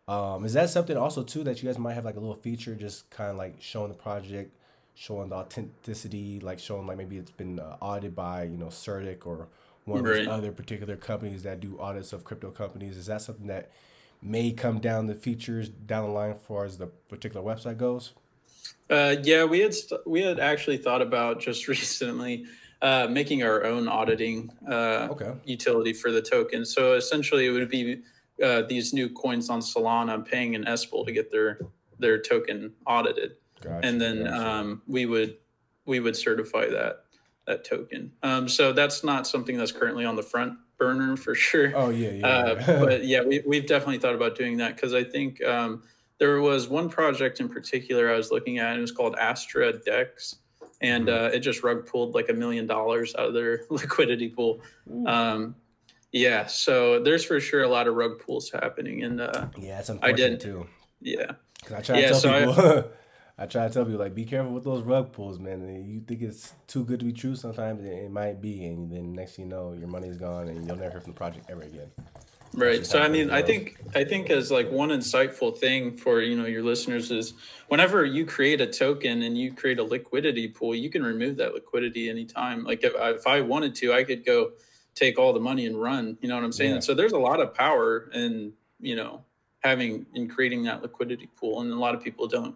um, 0.06 0.44
is 0.44 0.52
that 0.52 0.70
something 0.70 0.96
also 0.96 1.22
too 1.22 1.44
that 1.44 1.62
you 1.62 1.68
guys 1.68 1.78
might 1.78 1.94
have 1.94 2.04
like 2.04 2.16
a 2.16 2.20
little 2.20 2.34
feature, 2.34 2.74
just 2.74 3.08
kind 3.10 3.30
of 3.30 3.36
like 3.36 3.56
showing 3.60 3.88
the 3.88 3.94
project, 3.94 4.52
showing 4.94 5.30
the 5.30 5.36
authenticity, 5.36 6.40
like 6.40 6.58
showing 6.58 6.86
like 6.86 6.98
maybe 6.98 7.16
it's 7.16 7.30
been 7.30 7.58
uh, 7.58 7.76
audited 7.80 8.14
by 8.14 8.44
you 8.44 8.56
know 8.56 8.66
CertiK 8.66 9.26
or 9.26 9.48
one 9.84 10.00
of 10.00 10.04
those 10.04 10.26
other 10.26 10.52
particular 10.52 10.96
companies 10.96 11.42
that 11.42 11.60
do 11.60 11.78
audits 11.80 12.12
of 12.12 12.24
crypto 12.24 12.50
companies. 12.50 12.96
Is 12.96 13.06
that 13.06 13.22
something 13.22 13.46
that 13.46 13.70
may 14.20 14.50
come 14.52 14.78
down 14.78 15.06
the 15.06 15.14
features 15.14 15.68
down 15.68 16.04
the 16.06 16.10
line 16.10 16.32
as 16.32 16.42
far 16.42 16.64
as 16.64 16.78
the 16.78 16.86
particular 16.86 17.44
website 17.44 17.78
goes? 17.78 18.12
Uh, 18.90 19.16
yeah, 19.22 19.44
we 19.44 19.60
had 19.60 19.74
st- 19.74 20.06
we 20.06 20.22
had 20.22 20.38
actually 20.38 20.76
thought 20.76 21.00
about 21.00 21.40
just 21.40 21.66
recently 21.68 22.44
uh, 22.82 23.06
making 23.10 23.42
our 23.42 23.64
own 23.64 23.88
auditing 23.88 24.50
uh, 24.68 25.08
okay. 25.10 25.32
utility 25.46 25.94
for 25.94 26.12
the 26.12 26.20
token. 26.20 26.66
So 26.66 26.92
essentially, 26.92 27.46
it 27.46 27.50
would 27.50 27.70
be 27.70 28.02
uh, 28.42 28.62
these 28.62 28.92
new 28.92 29.08
coins 29.08 29.50
on 29.50 29.60
Solana 29.60 30.24
paying 30.24 30.54
an 30.54 30.64
SBUL 30.64 31.04
to 31.06 31.12
get 31.12 31.30
their 31.30 31.58
their 31.98 32.20
token 32.20 32.72
audited, 32.86 33.36
gotcha, 33.60 33.86
and 33.86 34.00
then 34.00 34.24
gotcha. 34.24 34.50
um, 34.50 34.82
we 34.86 35.06
would 35.06 35.36
we 35.86 36.00
would 36.00 36.16
certify 36.16 36.66
that 36.68 37.04
that 37.46 37.64
token. 37.64 38.12
Um, 38.22 38.48
so 38.48 38.72
that's 38.72 39.04
not 39.04 39.26
something 39.26 39.56
that's 39.56 39.72
currently 39.72 40.04
on 40.04 40.16
the 40.16 40.22
front 40.22 40.58
burner 40.78 41.16
for 41.16 41.34
sure. 41.34 41.72
Oh 41.74 41.90
yeah, 41.90 42.10
yeah. 42.10 42.26
Uh, 42.26 42.54
but 42.84 43.04
yeah, 43.04 43.22
we, 43.22 43.42
we've 43.46 43.66
definitely 43.66 43.98
thought 43.98 44.14
about 44.14 44.36
doing 44.36 44.56
that 44.58 44.76
because 44.76 44.94
I 44.94 45.04
think 45.04 45.42
um, 45.44 45.82
there 46.18 46.40
was 46.40 46.68
one 46.68 46.88
project 46.88 47.40
in 47.40 47.48
particular 47.48 48.12
I 48.12 48.16
was 48.16 48.30
looking 48.30 48.58
at. 48.58 48.70
And 48.70 48.78
it 48.78 48.80
was 48.80 48.92
called 48.92 49.16
Astra 49.16 49.72
Dex, 49.72 50.36
and 50.80 51.06
mm-hmm. 51.06 51.26
uh, 51.26 51.28
it 51.28 51.40
just 51.40 51.62
rug 51.62 51.86
pulled 51.86 52.14
like 52.14 52.28
a 52.28 52.34
million 52.34 52.66
dollars 52.66 53.14
out 53.16 53.28
of 53.28 53.34
their 53.34 53.62
liquidity 53.70 54.28
pool. 54.28 54.60
Um, 55.06 55.56
yeah, 56.14 56.46
so 56.46 57.00
there's 57.00 57.24
for 57.24 57.40
sure 57.40 57.64
a 57.64 57.68
lot 57.68 57.88
of 57.88 57.96
rug 57.96 58.20
pulls 58.24 58.48
happening, 58.48 59.02
and 59.02 59.20
uh, 59.20 59.48
yeah, 59.58 59.80
it's 59.80 59.88
unfortunate 59.88 60.24
I 60.24 60.28
did, 60.28 60.40
too. 60.40 60.66
Yeah, 61.00 61.32
because 61.58 61.72
I 61.72 61.80
try 61.82 62.00
to 62.00 62.08
tell 62.08 62.20
so 62.20 62.52
people. 62.54 62.62
I, 62.62 62.84
I 63.36 63.46
try 63.46 63.66
to 63.66 63.74
tell 63.74 63.84
people 63.84 63.98
like 63.98 64.14
be 64.14 64.24
careful 64.24 64.52
with 64.52 64.62
those 64.62 64.84
rug 64.84 65.12
pulls, 65.12 65.40
man. 65.40 65.68
You 65.84 66.02
think 66.06 66.22
it's 66.22 66.54
too 66.68 66.84
good 66.84 67.00
to 67.00 67.04
be 67.04 67.12
true. 67.12 67.34
Sometimes 67.34 67.84
it, 67.84 68.12
might 68.12 68.40
be, 68.40 68.64
and 68.64 68.92
then 68.92 69.12
next 69.12 69.34
thing 69.34 69.46
you 69.46 69.50
know, 69.50 69.72
your 69.72 69.88
money's 69.88 70.16
gone, 70.16 70.46
and 70.46 70.64
you'll 70.64 70.76
never 70.76 70.92
hear 70.92 71.00
from 71.00 71.14
the 71.14 71.16
project 71.16 71.50
ever 71.50 71.62
again. 71.62 71.90
Right. 72.52 72.86
So 72.86 73.02
I 73.02 73.08
mean, 73.08 73.32
I 73.32 73.42
think 73.42 73.76
I 73.96 74.04
think 74.04 74.30
as 74.30 74.52
like 74.52 74.70
one 74.70 74.90
insightful 74.90 75.58
thing 75.58 75.96
for 75.96 76.20
you 76.20 76.36
know 76.36 76.46
your 76.46 76.62
listeners 76.62 77.10
is 77.10 77.34
whenever 77.66 78.04
you 78.04 78.24
create 78.24 78.60
a 78.60 78.68
token 78.68 79.22
and 79.22 79.36
you 79.36 79.52
create 79.52 79.80
a 79.80 79.84
liquidity 79.84 80.46
pool, 80.46 80.76
you 80.76 80.90
can 80.90 81.02
remove 81.02 81.38
that 81.38 81.54
liquidity 81.54 82.08
anytime. 82.08 82.62
Like 82.62 82.84
if, 82.84 82.92
if 82.96 83.26
I 83.26 83.40
wanted 83.40 83.74
to, 83.76 83.92
I 83.92 84.04
could 84.04 84.24
go 84.24 84.52
take 84.94 85.18
all 85.18 85.32
the 85.32 85.40
money 85.40 85.66
and 85.66 85.80
run. 85.80 86.16
You 86.20 86.28
know 86.28 86.34
what 86.36 86.44
I'm 86.44 86.52
saying? 86.52 86.74
Yeah. 86.74 86.80
So 86.80 86.94
there's 86.94 87.12
a 87.12 87.18
lot 87.18 87.40
of 87.40 87.54
power 87.54 88.10
in 88.12 88.52
you 88.80 88.96
know 88.96 89.24
having 89.60 90.06
in 90.14 90.28
creating 90.28 90.64
that 90.64 90.82
liquidity 90.82 91.28
pool, 91.36 91.60
and 91.60 91.72
a 91.72 91.76
lot 91.76 91.94
of 91.94 92.02
people 92.02 92.28
don't 92.28 92.54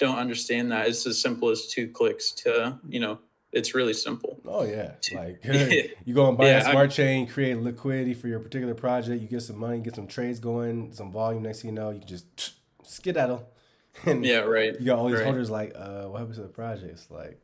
don't 0.00 0.16
understand 0.16 0.72
that 0.72 0.88
it's 0.88 1.06
as 1.06 1.20
simple 1.20 1.50
as 1.50 1.66
two 1.66 1.86
clicks 1.88 2.32
to 2.32 2.78
you 2.88 2.98
know 2.98 3.18
it's 3.52 3.74
really 3.74 3.92
simple 3.92 4.40
oh 4.46 4.64
yeah 4.64 4.92
like 5.14 5.40
you 6.04 6.14
go 6.14 6.28
and 6.28 6.38
buy 6.38 6.46
yeah, 6.46 6.58
a 6.58 6.70
smart 6.70 6.90
I, 6.90 6.94
chain 6.94 7.26
create 7.26 7.58
liquidity 7.58 8.14
for 8.14 8.26
your 8.26 8.40
particular 8.40 8.74
project 8.74 9.20
you 9.20 9.28
get 9.28 9.42
some 9.42 9.58
money 9.58 9.78
get 9.80 9.94
some 9.94 10.06
trades 10.06 10.40
going 10.40 10.92
some 10.92 11.12
volume 11.12 11.42
next 11.42 11.62
thing 11.62 11.70
you 11.70 11.74
know 11.74 11.90
you 11.90 11.98
can 11.98 12.08
just 12.08 12.26
skedaddle 12.84 13.48
and 14.06 14.24
yeah 14.24 14.38
right 14.38 14.78
you 14.80 14.86
got 14.86 14.98
all 14.98 15.08
these 15.08 15.16
right. 15.16 15.24
holders 15.24 15.50
like 15.50 15.72
uh 15.76 16.04
what 16.04 16.18
happens 16.18 16.36
to 16.36 16.42
the 16.42 16.48
project 16.48 16.90
it's 16.90 17.10
like 17.10 17.38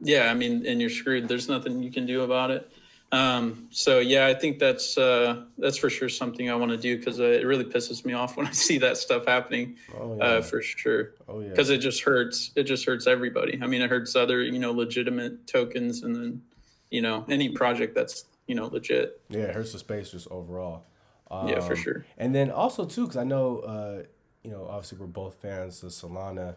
yeah 0.00 0.30
i 0.30 0.34
mean 0.34 0.66
and 0.66 0.80
you're 0.80 0.90
screwed 0.90 1.28
there's 1.28 1.48
nothing 1.48 1.82
you 1.82 1.90
can 1.90 2.06
do 2.06 2.22
about 2.22 2.50
it 2.50 2.70
um, 3.10 3.68
so 3.70 4.00
yeah, 4.00 4.26
I 4.26 4.34
think 4.34 4.58
that's 4.58 4.98
uh, 4.98 5.44
that's 5.56 5.78
for 5.78 5.88
sure 5.88 6.10
something 6.10 6.50
I 6.50 6.54
want 6.56 6.72
to 6.72 6.76
do 6.76 6.98
because 6.98 7.20
uh, 7.20 7.24
it 7.24 7.46
really 7.46 7.64
pisses 7.64 8.04
me 8.04 8.12
off 8.12 8.36
when 8.36 8.46
I 8.46 8.50
see 8.50 8.78
that 8.78 8.98
stuff 8.98 9.26
happening. 9.26 9.76
Oh, 9.98 10.12
uh, 10.12 10.16
yeah. 10.16 10.24
uh, 10.24 10.42
for 10.42 10.60
sure. 10.60 11.12
Oh 11.26 11.40
yeah. 11.40 11.48
Because 11.48 11.70
it 11.70 11.78
just 11.78 12.02
hurts. 12.02 12.50
It 12.54 12.64
just 12.64 12.84
hurts 12.84 13.06
everybody. 13.06 13.58
I 13.62 13.66
mean, 13.66 13.80
it 13.80 13.88
hurts 13.88 14.14
other 14.14 14.42
you 14.42 14.58
know 14.58 14.72
legitimate 14.72 15.46
tokens, 15.46 16.02
and 16.02 16.14
then 16.14 16.42
you 16.90 17.00
know 17.00 17.24
any 17.28 17.48
project 17.48 17.94
that's 17.94 18.26
you 18.46 18.54
know 18.54 18.66
legit. 18.66 19.20
Yeah, 19.30 19.44
it 19.44 19.54
hurts 19.54 19.72
the 19.72 19.78
space 19.78 20.10
just 20.10 20.28
overall. 20.30 20.84
Um, 21.30 21.48
yeah, 21.48 21.60
for 21.60 21.74
um, 21.74 21.78
sure. 21.78 22.06
And 22.18 22.34
then 22.34 22.50
also 22.50 22.84
too, 22.84 23.02
because 23.02 23.16
I 23.16 23.24
know 23.24 23.60
uh, 23.60 24.02
you 24.42 24.50
know 24.50 24.66
obviously 24.68 24.98
we're 24.98 25.06
both 25.06 25.36
fans 25.40 25.82
of 25.82 25.92
Solana. 25.92 26.56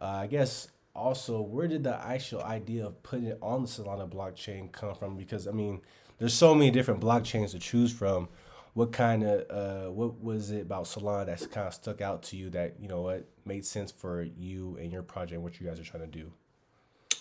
Uh, 0.00 0.06
I 0.22 0.26
guess 0.26 0.68
also 0.94 1.40
where 1.40 1.68
did 1.68 1.84
the 1.84 2.06
actual 2.06 2.42
idea 2.42 2.86
of 2.86 3.02
putting 3.02 3.26
it 3.26 3.38
on 3.42 3.62
the 3.62 3.68
Solana 3.68 4.08
blockchain 4.08 4.70
come 4.70 4.94
from? 4.94 5.16
Because 5.16 5.48
I 5.48 5.52
mean, 5.52 5.80
there's 6.18 6.34
so 6.34 6.54
many 6.54 6.70
different 6.70 7.00
blockchains 7.00 7.50
to 7.52 7.58
choose 7.58 7.92
from. 7.92 8.28
What 8.74 8.92
kind 8.92 9.22
of 9.22 9.50
uh, 9.50 9.90
what 9.92 10.20
was 10.20 10.50
it 10.50 10.62
about 10.62 10.84
Solana 10.84 11.26
that 11.26 11.50
kind 11.50 11.68
of 11.68 11.74
stuck 11.74 12.00
out 12.00 12.22
to 12.24 12.36
you 12.36 12.50
that 12.50 12.74
you 12.80 12.88
know 12.88 13.02
what 13.02 13.28
made 13.44 13.64
sense 13.64 13.92
for 13.92 14.22
you 14.22 14.76
and 14.80 14.92
your 14.92 15.02
project, 15.02 15.40
what 15.40 15.60
you 15.60 15.66
guys 15.66 15.78
are 15.78 15.84
trying 15.84 16.10
to 16.10 16.18
do? 16.18 16.32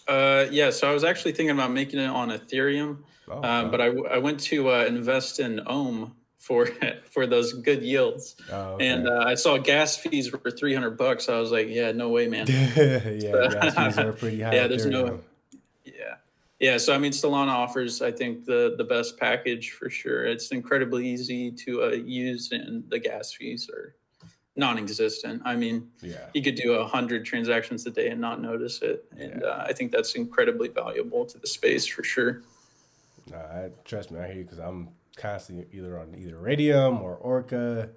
Uh, 0.07 0.47
yeah, 0.51 0.69
so 0.69 0.89
I 0.89 0.93
was 0.93 1.03
actually 1.03 1.31
thinking 1.31 1.51
about 1.51 1.71
making 1.71 1.99
it 1.99 2.07
on 2.07 2.29
Ethereum, 2.29 3.03
oh, 3.29 3.39
uh, 3.39 3.69
but 3.69 3.79
I, 3.79 3.85
I 4.11 4.17
went 4.17 4.39
to 4.41 4.69
uh, 4.69 4.85
invest 4.85 5.39
in 5.39 5.61
Ohm 5.65 6.15
for 6.43 6.67
for 7.09 7.25
those 7.25 7.53
good 7.53 7.81
yields. 7.81 8.35
Oh, 8.51 8.73
okay. 8.73 8.87
And 8.87 9.07
uh, 9.07 9.23
I 9.25 9.35
saw 9.35 9.57
gas 9.57 9.95
fees 9.95 10.31
were 10.31 10.51
three 10.51 10.73
hundred 10.73 10.97
bucks. 10.97 11.29
I 11.29 11.39
was 11.39 11.51
like, 11.51 11.67
yeah, 11.69 11.91
no 11.93 12.09
way, 12.09 12.27
man. 12.27 12.47
yeah, 12.49 12.99
gas 13.49 13.75
fees 13.75 13.97
are 13.97 14.11
pretty 14.11 14.41
high. 14.41 14.53
Yeah, 14.53 14.67
there's 14.67 14.85
no. 14.85 15.21
Yeah, 15.85 16.15
yeah. 16.59 16.77
So 16.77 16.93
I 16.93 16.97
mean, 16.97 17.13
Solana 17.13 17.53
offers, 17.53 18.01
I 18.01 18.11
think, 18.11 18.45
the 18.45 18.75
the 18.77 18.83
best 18.83 19.17
package 19.17 19.71
for 19.71 19.89
sure. 19.89 20.25
It's 20.25 20.51
incredibly 20.51 21.07
easy 21.07 21.49
to 21.51 21.83
uh, 21.83 21.87
use, 21.91 22.51
and 22.51 22.89
the 22.89 22.99
gas 22.99 23.31
fees 23.31 23.69
are 23.69 23.95
non-existent. 24.55 25.41
I 25.45 25.55
mean, 25.55 25.89
yeah. 26.01 26.27
you 26.33 26.43
could 26.43 26.55
do 26.55 26.73
a 26.73 26.85
hundred 26.85 27.25
transactions 27.25 27.87
a 27.87 27.89
day 27.89 28.09
and 28.09 28.19
not 28.19 28.41
notice 28.41 28.81
it, 28.81 29.05
and 29.17 29.41
yeah. 29.41 29.47
uh, 29.47 29.65
I 29.67 29.71
think 29.71 29.93
that's 29.93 30.13
incredibly 30.15 30.67
valuable 30.67 31.25
to 31.25 31.37
the 31.37 31.47
space 31.47 31.87
for 31.87 32.03
sure. 32.03 32.41
No, 33.31 33.37
I, 33.37 33.69
trust 33.85 34.11
me, 34.11 34.19
I 34.19 34.27
hear 34.27 34.35
you 34.35 34.43
because 34.43 34.59
I'm 34.59 34.89
constantly 35.15 35.67
either 35.71 35.99
on 35.99 36.15
either 36.17 36.35
Raydium 36.35 37.01
or 37.01 37.15
Orca, 37.15 37.89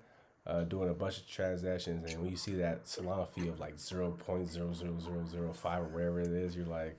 uh, 0.46 0.62
doing 0.62 0.88
a 0.88 0.94
bunch 0.94 1.18
of 1.18 1.28
transactions, 1.28 2.10
and 2.10 2.20
when 2.20 2.30
you 2.30 2.36
see 2.36 2.54
that 2.56 2.84
Solana 2.84 3.28
fee 3.28 3.48
of 3.48 3.58
like 3.58 3.78
zero 3.78 4.12
point 4.12 4.48
zero 4.48 4.72
zero 4.72 4.96
zero 5.00 5.24
zero 5.28 5.52
five 5.52 5.82
or 5.82 5.86
wherever 5.86 6.20
it 6.20 6.28
is, 6.28 6.54
you're 6.54 6.66
like, 6.66 6.96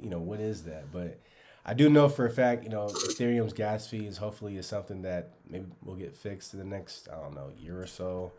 you 0.00 0.10
know, 0.10 0.18
what 0.18 0.40
is 0.40 0.64
that? 0.64 0.90
But 0.92 1.20
I 1.64 1.74
do 1.74 1.88
know 1.88 2.08
for 2.08 2.26
a 2.26 2.30
fact, 2.30 2.64
you 2.64 2.70
know, 2.70 2.86
Ethereum's 2.86 3.52
gas 3.52 3.86
fees 3.86 4.18
hopefully 4.18 4.56
is 4.56 4.66
something 4.66 5.02
that 5.02 5.30
maybe 5.48 5.66
will 5.82 5.94
get 5.94 6.14
fixed 6.14 6.52
in 6.52 6.58
the 6.58 6.64
next, 6.64 7.08
I 7.10 7.16
don't 7.16 7.34
know, 7.34 7.50
year 7.58 7.80
or 7.80 7.86
so. 7.86 8.32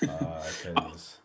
Because 0.00 1.18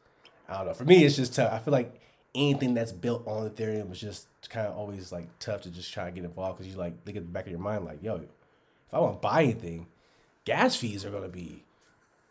uh, 0.48 0.54
I 0.54 0.58
don't 0.58 0.68
know. 0.68 0.74
For 0.74 0.84
me, 0.84 1.04
it's 1.04 1.16
just 1.16 1.34
tough. 1.34 1.54
I 1.54 1.60
feel 1.60 1.72
like 1.72 2.02
anything 2.36 2.74
that's 2.74 2.92
built 2.92 3.26
on 3.26 3.50
Ethereum 3.50 3.92
is 3.92 4.00
just 4.00 4.28
kind 4.50 4.68
of 4.68 4.76
always 4.76 5.12
like 5.12 5.28
tough 5.40 5.62
to 5.62 5.72
just 5.72 5.92
try 5.92 6.06
to 6.06 6.12
get 6.12 6.24
involved 6.24 6.58
because 6.58 6.72
you 6.72 6.78
like 6.78 7.04
think 7.04 7.18
at 7.18 7.24
the 7.24 7.30
back 7.30 7.46
of 7.46 7.52
your 7.52 7.60
mind 7.60 7.86
like, 7.86 8.04
yo, 8.04 8.22
if 8.90 8.94
I 8.96 9.00
want 9.00 9.22
to 9.22 9.28
buy 9.28 9.44
anything, 9.44 9.86
gas 10.46 10.76
fees 10.76 11.06
are 11.06 11.12
going 11.12 11.24
to 11.24 11.30
be 11.30 11.64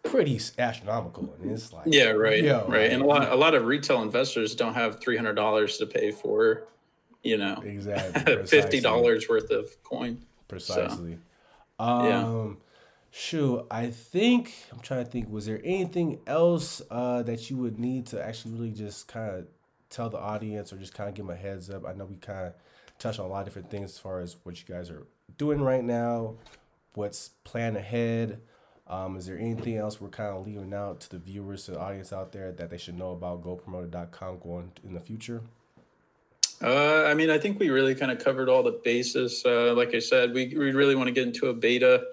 pretty 0.02 0.40
astronomical, 0.58 1.32
and 1.40 1.52
it's 1.52 1.72
like 1.72 1.86
yeah, 1.86 2.10
right, 2.10 2.42
yo, 2.42 2.66
right. 2.66 2.82
Like, 2.82 2.92
and 2.92 3.02
a 3.02 3.06
lot 3.06 3.30
a 3.30 3.36
lot 3.36 3.54
of 3.54 3.64
retail 3.64 4.02
investors 4.02 4.56
don't 4.56 4.74
have 4.74 5.00
three 5.00 5.16
hundred 5.16 5.34
dollars 5.34 5.78
to 5.78 5.86
pay 5.86 6.10
for, 6.10 6.64
you 7.22 7.36
know, 7.36 7.60
exactly 7.64 8.44
fifty 8.46 8.80
dollars 8.80 9.28
worth 9.28 9.50
of 9.50 9.80
coin. 9.84 10.24
Precisely. 10.48 11.18
So, 11.78 11.84
um, 11.84 12.06
yeah. 12.06 12.54
Shoot, 13.10 13.66
I 13.70 13.86
think 13.86 14.52
I'm 14.72 14.80
trying 14.80 15.04
to 15.04 15.10
think. 15.10 15.30
Was 15.30 15.46
there 15.46 15.60
anything 15.62 16.18
else 16.26 16.82
uh, 16.90 17.22
that 17.22 17.48
you 17.50 17.56
would 17.56 17.78
need 17.78 18.06
to 18.06 18.22
actually 18.22 18.54
really 18.54 18.72
just 18.72 19.06
kind 19.06 19.30
of 19.30 19.46
tell 19.90 20.10
the 20.10 20.18
audience, 20.18 20.72
or 20.72 20.76
just 20.76 20.92
kind 20.92 21.08
of 21.08 21.14
give 21.14 21.26
them 21.26 21.36
a 21.36 21.38
heads 21.38 21.70
up? 21.70 21.86
I 21.86 21.92
know 21.92 22.04
we 22.04 22.16
kind 22.16 22.48
of 22.48 22.54
touched 22.98 23.20
on 23.20 23.26
a 23.26 23.28
lot 23.28 23.40
of 23.40 23.44
different 23.46 23.70
things 23.70 23.92
as 23.92 23.98
far 23.98 24.20
as 24.20 24.36
what 24.42 24.58
you 24.58 24.74
guys 24.74 24.90
are 24.90 25.06
doing 25.38 25.62
right 25.62 25.84
now, 25.84 26.34
what's 26.94 27.30
planned 27.44 27.76
ahead. 27.76 28.40
Um, 28.86 29.16
is 29.16 29.26
there 29.26 29.38
anything 29.38 29.76
else 29.76 30.00
we're 30.00 30.08
kind 30.08 30.30
of 30.30 30.46
leaving 30.46 30.74
out 30.74 31.00
to 31.00 31.10
the 31.10 31.18
viewers, 31.18 31.64
to 31.66 31.72
the 31.72 31.80
audience 31.80 32.12
out 32.12 32.32
there 32.32 32.52
that 32.52 32.70
they 32.70 32.78
should 32.78 32.98
know 32.98 33.12
about 33.12 33.42
GoPromoted.com 33.42 34.38
going 34.38 34.72
in 34.84 34.94
the 34.94 35.00
future? 35.00 35.42
Uh, 36.60 37.04
I 37.04 37.14
mean, 37.14 37.30
I 37.30 37.38
think 37.38 37.60
we 37.60 37.68
really 37.70 37.94
kind 37.94 38.10
of 38.10 38.18
covered 38.18 38.48
all 38.48 38.62
the 38.62 38.80
bases. 38.84 39.42
Uh, 39.46 39.74
like 39.74 39.94
I 39.94 40.00
said, 40.00 40.34
we, 40.34 40.48
we 40.48 40.72
really 40.72 40.96
want 40.96 41.06
to 41.06 41.12
get 41.12 41.26
into 41.26 41.48
a 41.48 41.54
beta 41.54 42.04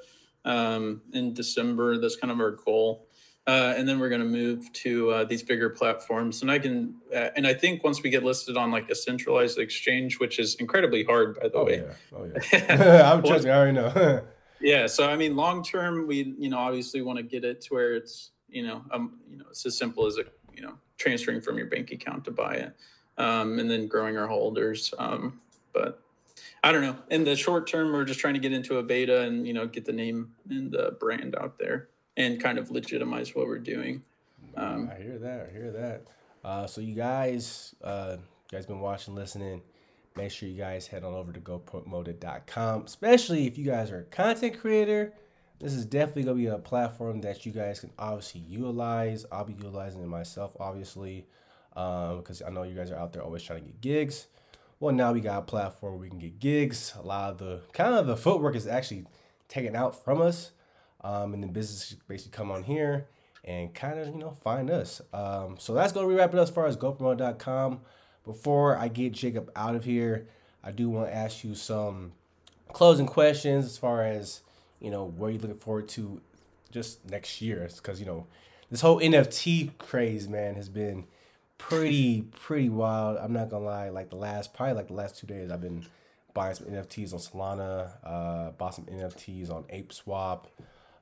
um, 0.43 1.01
in 1.13 1.33
December. 1.33 1.97
That's 1.97 2.15
kind 2.15 2.31
of 2.31 2.39
our 2.39 2.51
goal. 2.51 3.07
Uh, 3.47 3.75
and 3.77 3.87
then 3.87 3.99
we're 3.99 4.09
going 4.09 4.21
to 4.21 4.27
move 4.27 4.71
to 4.73 5.11
uh, 5.11 5.23
these 5.23 5.43
bigger 5.43 5.69
platforms. 5.69 6.41
And 6.41 6.49
I 6.49 6.57
can, 6.57 6.95
uh, 7.13 7.29
and 7.35 7.45
I 7.45 7.53
think 7.53 7.83
once 7.83 8.01
we 8.01 8.09
get 8.09 8.23
listed 8.23 8.57
on 8.57 8.71
like 8.71 8.89
a 8.89 8.95
centralized 8.95 9.59
exchange, 9.59 10.19
which 10.19 10.39
is 10.39 10.55
incredibly 10.55 11.03
hard, 11.03 11.39
by 11.39 11.49
the 11.49 11.57
Oh 11.57 11.65
way. 11.65 11.83
yeah, 11.83 11.93
oh 12.17 12.27
yeah. 12.51 13.11
I'm 13.13 13.21
trust 13.23 13.45
me, 13.45 13.51
I 13.51 13.57
already 13.57 13.73
know. 13.73 14.21
Yeah. 14.61 14.87
So 14.87 15.07
I 15.07 15.15
mean, 15.17 15.35
long 15.35 15.63
term, 15.63 16.07
we 16.07 16.33
you 16.39 16.49
know 16.49 16.57
obviously 16.57 17.01
want 17.01 17.17
to 17.17 17.23
get 17.23 17.43
it 17.43 17.61
to 17.63 17.73
where 17.73 17.93
it's 17.93 18.31
you 18.49 18.65
know 18.65 18.83
um 18.89 19.19
you 19.29 19.37
know 19.37 19.45
it's 19.49 19.65
as 19.65 19.77
simple 19.77 20.07
as 20.07 20.17
a 20.17 20.23
you 20.55 20.63
know 20.63 20.75
transferring 20.97 21.41
from 21.41 21.57
your 21.57 21.67
bank 21.67 21.91
account 21.91 22.23
to 22.25 22.31
buy 22.31 22.55
it, 22.55 22.73
um, 23.17 23.59
and 23.59 23.69
then 23.69 23.87
growing 23.87 24.17
our 24.17 24.27
holders. 24.27 24.93
Um, 24.97 25.41
but 25.73 26.01
I 26.63 26.71
don't 26.71 26.81
know. 26.81 26.95
In 27.11 27.25
the 27.25 27.35
short 27.35 27.67
term, 27.67 27.91
we're 27.91 28.05
just 28.05 28.19
trying 28.21 28.33
to 28.35 28.39
get 28.39 28.53
into 28.53 28.77
a 28.77 28.83
beta 28.83 29.21
and 29.21 29.45
you 29.45 29.53
know 29.53 29.67
get 29.67 29.85
the 29.85 29.93
name 29.93 30.31
and 30.49 30.71
the 30.71 30.95
brand 30.99 31.35
out 31.35 31.59
there 31.59 31.89
and 32.17 32.41
kind 32.41 32.57
of 32.57 32.71
legitimize 32.71 33.35
what 33.35 33.47
we're 33.47 33.59
doing. 33.59 34.03
Um, 34.55 34.89
I 34.91 35.01
hear 35.01 35.17
that. 35.19 35.47
I 35.49 35.51
hear 35.51 35.71
that. 35.71 36.03
Uh, 36.43 36.67
so 36.67 36.81
you 36.81 36.95
guys, 36.95 37.75
uh, 37.83 38.17
you 38.19 38.57
guys 38.57 38.65
been 38.65 38.79
watching, 38.79 39.15
listening. 39.15 39.61
Make 40.15 40.31
sure 40.31 40.47
you 40.47 40.57
guys 40.57 40.87
head 40.87 41.03
on 41.03 41.13
over 41.13 41.33
to 41.33 41.39
GoPromoted.com, 41.39 42.83
especially 42.85 43.47
if 43.47 43.57
you 43.57 43.65
guys 43.65 43.91
are 43.91 43.99
a 43.99 44.03
content 44.03 44.59
creator. 44.59 45.13
This 45.59 45.73
is 45.73 45.85
definitely 45.85 46.23
gonna 46.23 46.35
be 46.35 46.47
a 46.47 46.57
platform 46.57 47.21
that 47.21 47.45
you 47.45 47.51
guys 47.51 47.79
can 47.79 47.91
obviously 47.97 48.41
utilize. 48.41 49.25
I'll 49.31 49.45
be 49.45 49.53
utilizing 49.53 50.01
it 50.01 50.07
myself, 50.07 50.51
obviously, 50.59 51.25
because 51.73 52.41
I 52.45 52.49
know 52.49 52.63
you 52.63 52.75
guys 52.75 52.91
are 52.91 52.97
out 52.97 53.11
there 53.11 53.23
always 53.23 53.43
trying 53.43 53.61
to 53.61 53.65
get 53.65 53.81
gigs. 53.81 54.27
Well, 54.79 54.93
now 54.93 55.13
we 55.13 55.21
got 55.21 55.39
a 55.39 55.41
platform 55.41 55.93
where 55.93 56.01
we 56.01 56.09
can 56.09 56.19
get 56.19 56.39
gigs. 56.39 56.93
A 56.97 57.01
lot 57.01 57.31
of 57.31 57.37
the 57.37 57.61
kind 57.73 57.95
of 57.95 58.07
the 58.07 58.17
footwork 58.17 58.55
is 58.55 58.67
actually 58.67 59.05
taken 59.47 59.75
out 59.75 60.03
from 60.03 60.21
us, 60.21 60.51
um, 61.05 61.33
and 61.35 61.43
the 61.43 61.47
business 61.47 61.95
basically 62.07 62.35
come 62.35 62.49
on 62.49 62.63
here 62.63 63.05
and 63.43 63.73
kind 63.73 63.99
of 63.99 64.07
you 64.07 64.17
know 64.17 64.31
find 64.43 64.71
us. 64.71 65.01
Um, 65.13 65.55
so 65.59 65.73
that's 65.73 65.93
gonna 65.93 66.07
wrap 66.07 66.33
it 66.33 66.39
up 66.39 66.43
as 66.43 66.49
far 66.49 66.65
as 66.65 66.75
GoPromo.com. 66.75 67.81
Before 68.25 68.75
I 68.75 68.87
get 68.87 69.13
Jacob 69.13 69.51
out 69.55 69.75
of 69.75 69.83
here, 69.83 70.27
I 70.63 70.71
do 70.71 70.89
want 70.89 71.07
to 71.07 71.15
ask 71.15 71.43
you 71.43 71.53
some 71.53 72.13
closing 72.73 73.05
questions 73.05 73.65
as 73.65 73.77
far 73.77 74.03
as 74.03 74.41
you 74.79 74.89
know 74.89 75.05
where 75.05 75.29
you're 75.29 75.39
looking 75.39 75.59
forward 75.59 75.87
to 75.89 76.19
just 76.71 77.07
next 77.09 77.39
year 77.41 77.69
because 77.77 77.99
you 77.99 78.05
know 78.05 78.27
this 78.69 78.81
whole 78.81 78.99
nft 78.99 79.77
craze 79.77 80.27
man 80.27 80.55
has 80.55 80.67
been 80.67 81.05
pretty 81.57 82.23
pretty 82.41 82.67
wild 82.67 83.17
i'm 83.17 83.31
not 83.31 83.49
gonna 83.49 83.63
lie 83.63 83.87
like 83.89 84.09
the 84.09 84.15
last 84.15 84.53
probably 84.53 84.73
like 84.73 84.87
the 84.87 84.93
last 84.93 85.17
two 85.17 85.25
days 85.25 85.51
i've 85.51 85.61
been 85.61 85.85
buying 86.33 86.53
some 86.53 86.67
nfts 86.67 87.13
on 87.13 87.19
solana 87.19 87.91
uh 88.03 88.51
bought 88.51 88.75
some 88.75 88.85
nfts 88.85 89.49
on 89.49 89.63
ape 89.69 89.93
swap 89.93 90.49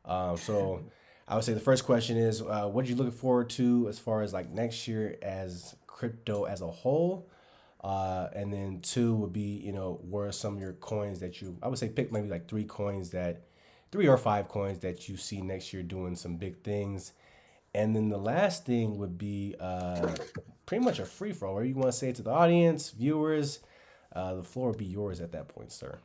um 0.05 0.37
so 0.37 0.83
i 1.27 1.35
would 1.35 1.43
say 1.43 1.53
the 1.53 1.59
first 1.59 1.85
question 1.85 2.17
is 2.17 2.41
uh 2.41 2.67
what 2.67 2.85
are 2.85 2.89
you 2.89 2.95
looking 2.95 3.11
forward 3.11 3.49
to 3.49 3.87
as 3.89 3.99
far 3.99 4.21
as 4.21 4.33
like 4.33 4.49
next 4.49 4.87
year 4.87 5.17
as 5.21 5.75
crypto 5.87 6.43
as 6.45 6.61
a 6.61 6.67
whole 6.67 7.29
uh, 7.83 8.29
and 8.33 8.51
then 8.51 8.79
two 8.81 9.13
would 9.15 9.33
be, 9.33 9.59
you 9.61 9.73
know, 9.73 9.99
where 10.09 10.27
are 10.27 10.31
some 10.31 10.55
of 10.55 10.61
your 10.61 10.73
coins 10.73 11.19
that 11.19 11.41
you, 11.41 11.57
I 11.61 11.67
would 11.67 11.77
say 11.77 11.89
pick 11.89 12.11
maybe 12.11 12.29
like 12.29 12.47
three 12.47 12.63
coins 12.63 13.09
that, 13.09 13.41
three 13.91 14.07
or 14.07 14.17
five 14.17 14.47
coins 14.47 14.79
that 14.79 15.09
you 15.09 15.17
see 15.17 15.41
next 15.41 15.73
year 15.73 15.83
doing 15.83 16.15
some 16.15 16.37
big 16.37 16.63
things. 16.63 17.11
And 17.75 17.95
then 17.95 18.07
the 18.07 18.17
last 18.17 18.65
thing 18.65 18.97
would 18.99 19.17
be 19.17 19.55
uh, 19.59 20.15
pretty 20.65 20.83
much 20.83 20.99
a 20.99 21.05
free 21.05 21.33
for 21.33 21.47
all. 21.47 21.55
Where 21.55 21.63
you 21.65 21.75
want 21.75 21.91
to 21.91 21.97
say 21.97 22.13
to 22.13 22.21
the 22.21 22.31
audience, 22.31 22.91
viewers, 22.91 23.59
uh, 24.15 24.35
the 24.35 24.43
floor 24.43 24.69
would 24.69 24.77
be 24.77 24.85
yours 24.85 25.19
at 25.19 25.33
that 25.33 25.49
point, 25.49 25.71
sir. 25.71 25.99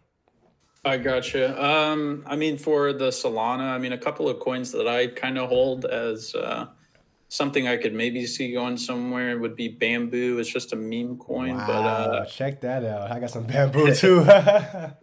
I 0.84 0.96
gotcha. 0.96 1.62
Um, 1.62 2.22
I 2.26 2.36
mean, 2.36 2.56
for 2.56 2.92
the 2.92 3.08
Solana, 3.08 3.72
I 3.72 3.78
mean, 3.78 3.92
a 3.92 3.98
couple 3.98 4.28
of 4.28 4.38
coins 4.40 4.72
that 4.72 4.86
I 4.88 5.08
kind 5.08 5.36
of 5.38 5.48
hold 5.48 5.84
as 5.84 6.34
uh, 6.34 6.66
something 7.28 7.66
I 7.68 7.76
could 7.76 7.92
maybe 7.94 8.24
see 8.26 8.52
going 8.52 8.76
somewhere 8.78 9.38
would 9.38 9.56
be 9.56 9.68
Bamboo. 9.68 10.38
It's 10.38 10.48
just 10.48 10.72
a 10.72 10.76
meme 10.76 11.18
coin, 11.18 11.56
but 11.56 11.70
uh, 11.70 12.24
check 12.26 12.60
that 12.62 12.84
out. 12.84 13.10
I 13.10 13.20
got 13.20 13.30
some 13.30 13.44
bamboo 13.46 13.92
too. 13.94 14.22
yeah, 14.26 14.92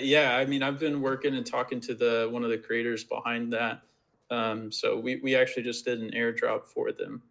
yeah. 0.00 0.36
I 0.36 0.44
mean, 0.44 0.62
I've 0.62 0.78
been 0.78 1.00
working 1.00 1.34
and 1.34 1.44
talking 1.46 1.80
to 1.82 1.94
the 1.94 2.28
one 2.30 2.44
of 2.44 2.50
the 2.50 2.58
creators 2.58 3.02
behind 3.02 3.52
that. 3.54 3.82
Um, 4.30 4.70
so 4.70 4.98
we 4.98 5.16
we 5.16 5.34
actually 5.36 5.64
just 5.64 5.84
did 5.84 6.00
an 6.00 6.10
airdrop 6.12 6.64
for 6.66 6.92
them. 6.92 7.22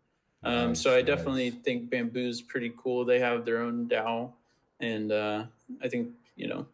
Um, 0.44 0.70
Nice, 0.70 0.82
so 0.82 0.92
I 0.92 0.98
nice. 0.98 1.06
definitely 1.06 1.52
think 1.52 1.90
Bamboo's 1.90 2.42
pretty 2.42 2.74
cool. 2.76 3.06
They 3.06 3.20
have 3.20 3.46
their 3.46 3.62
own 3.62 3.88
DAO, 3.88 4.34
and 4.82 5.12
uh, 5.12 5.46
I 5.82 5.88
think 5.88 6.10
you 6.36 6.48
know 6.48 6.66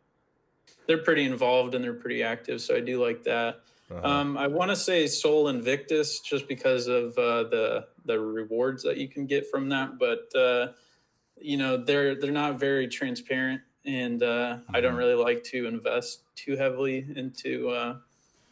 they're 0.89 0.97
pretty 0.97 1.23
involved 1.23 1.75
and 1.75 1.84
they're 1.84 1.93
pretty 1.93 2.23
active. 2.23 2.60
So 2.60 2.75
I 2.75 2.80
do 2.80 2.99
like 3.02 3.23
that. 3.25 3.62
Uh-huh. 3.91 4.08
Um, 4.08 4.38
I 4.39 4.47
want 4.47 4.71
to 4.71 4.75
say 4.75 5.06
Sol 5.06 5.47
Invictus 5.49 6.19
just 6.19 6.47
because 6.47 6.88
of 6.88 7.15
uh, 7.17 7.43
the 7.43 7.86
the 8.06 8.19
rewards 8.19 8.82
that 8.84 8.97
you 8.97 9.08
can 9.08 9.28
get 9.28 9.49
from 9.52 9.69
that, 9.69 9.99
but 9.99 10.36
uh, 10.36 10.73
you 11.39 11.58
know 11.58 11.78
they're 11.78 12.15
they're 12.15 12.32
not 12.32 12.60
very 12.60 12.88
transparent, 12.88 13.62
and 13.86 14.21
uh, 14.23 14.58
I 14.73 14.82
don't 14.82 14.93
Mhm. 14.95 14.97
really 14.97 15.13
like 15.15 15.43
to 15.45 15.67
invest 15.67 16.23
too 16.36 16.56
heavily 16.58 17.06
into. 17.15 17.69
Uh, 17.69 17.97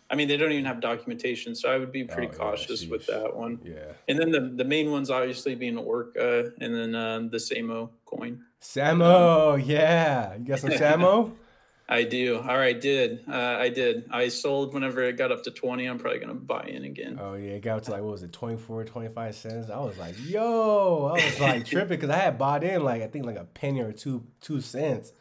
I 0.10 0.16
mean, 0.16 0.28
they 0.28 0.38
don't 0.38 0.52
even 0.54 0.66
have 0.66 0.80
documentation, 0.80 1.54
so 1.54 1.70
I 1.70 1.78
would 1.78 1.92
be 1.92 2.04
pretty 2.06 2.28
Oh, 2.28 2.32
yeah, 2.32 2.38
cautious 2.38 2.86
with 2.88 3.06
that 3.08 3.36
one. 3.36 3.60
yeah. 3.66 3.94
And 4.08 4.18
then 4.18 4.32
the 4.32 4.42
the 4.42 4.64
main 4.66 4.92
ones 4.92 5.10
obviously 5.12 5.54
being 5.56 5.78
Orca, 5.78 6.52
and 6.62 6.74
then 6.74 6.96
uh, 6.96 7.20
the 7.30 7.38
Samo 7.38 7.90
coin. 8.06 8.44
Samo, 8.62 9.62
yeah. 9.64 10.36
You 10.36 10.46
got 10.46 10.60
some 10.60 10.70
Samo? 10.72 11.34
I 11.90 12.04
do. 12.04 12.40
All 12.40 12.58
right, 12.58 12.80
did 12.80 13.24
uh, 13.30 13.58
I 13.60 13.70
did? 13.70 14.10
I 14.12 14.28
sold 14.28 14.74
whenever 14.74 15.02
it 15.04 15.18
got 15.18 15.32
up 15.32 15.44
to 15.44 15.52
twenty. 15.52 15.86
I'm 15.86 15.98
probably 15.98 16.20
gonna 16.20 16.34
buy 16.34 16.64
in 16.64 16.84
again. 16.84 17.18
Oh 17.22 17.36
yeah, 17.36 17.52
it 17.52 17.62
got 17.62 17.84
to 17.84 17.92
like 17.92 18.02
what 18.02 18.12
was 18.12 18.24
it, 18.24 18.34
24, 18.34 18.84
25 18.84 19.36
cents. 19.36 19.70
I 19.70 19.80
was 19.80 19.98
like, 19.98 20.16
yo, 20.26 21.16
I 21.16 21.26
was 21.26 21.40
like 21.40 21.66
tripping 21.66 21.98
because 21.98 22.10
I 22.10 22.18
had 22.18 22.38
bought 22.38 22.64
in 22.64 22.84
like 22.84 23.02
I 23.02 23.08
think 23.08 23.26
like 23.26 23.38
a 23.38 23.46
penny 23.46 23.82
or 23.82 23.94
two 23.94 24.26
two 24.42 24.60
cents, 24.60 25.14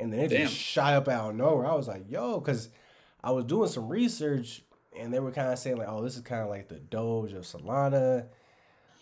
and 0.00 0.12
then 0.12 0.20
it 0.20 0.28
Damn. 0.28 0.46
just 0.46 0.56
shot 0.56 0.94
up 0.94 1.08
out 1.08 1.30
of 1.30 1.36
nowhere. 1.36 1.66
I 1.66 1.74
was 1.74 1.88
like, 1.88 2.10
yo, 2.10 2.40
because 2.40 2.70
I 3.22 3.30
was 3.32 3.44
doing 3.44 3.68
some 3.68 3.88
research 3.88 4.62
and 4.98 5.12
they 5.12 5.20
were 5.20 5.32
kind 5.32 5.52
of 5.52 5.58
saying 5.58 5.76
like, 5.76 5.88
oh, 5.90 6.02
this 6.02 6.16
is 6.16 6.22
kind 6.22 6.42
of 6.42 6.48
like 6.48 6.68
the 6.68 6.78
Doge 6.78 7.32
of 7.32 7.44
Solana, 7.44 8.26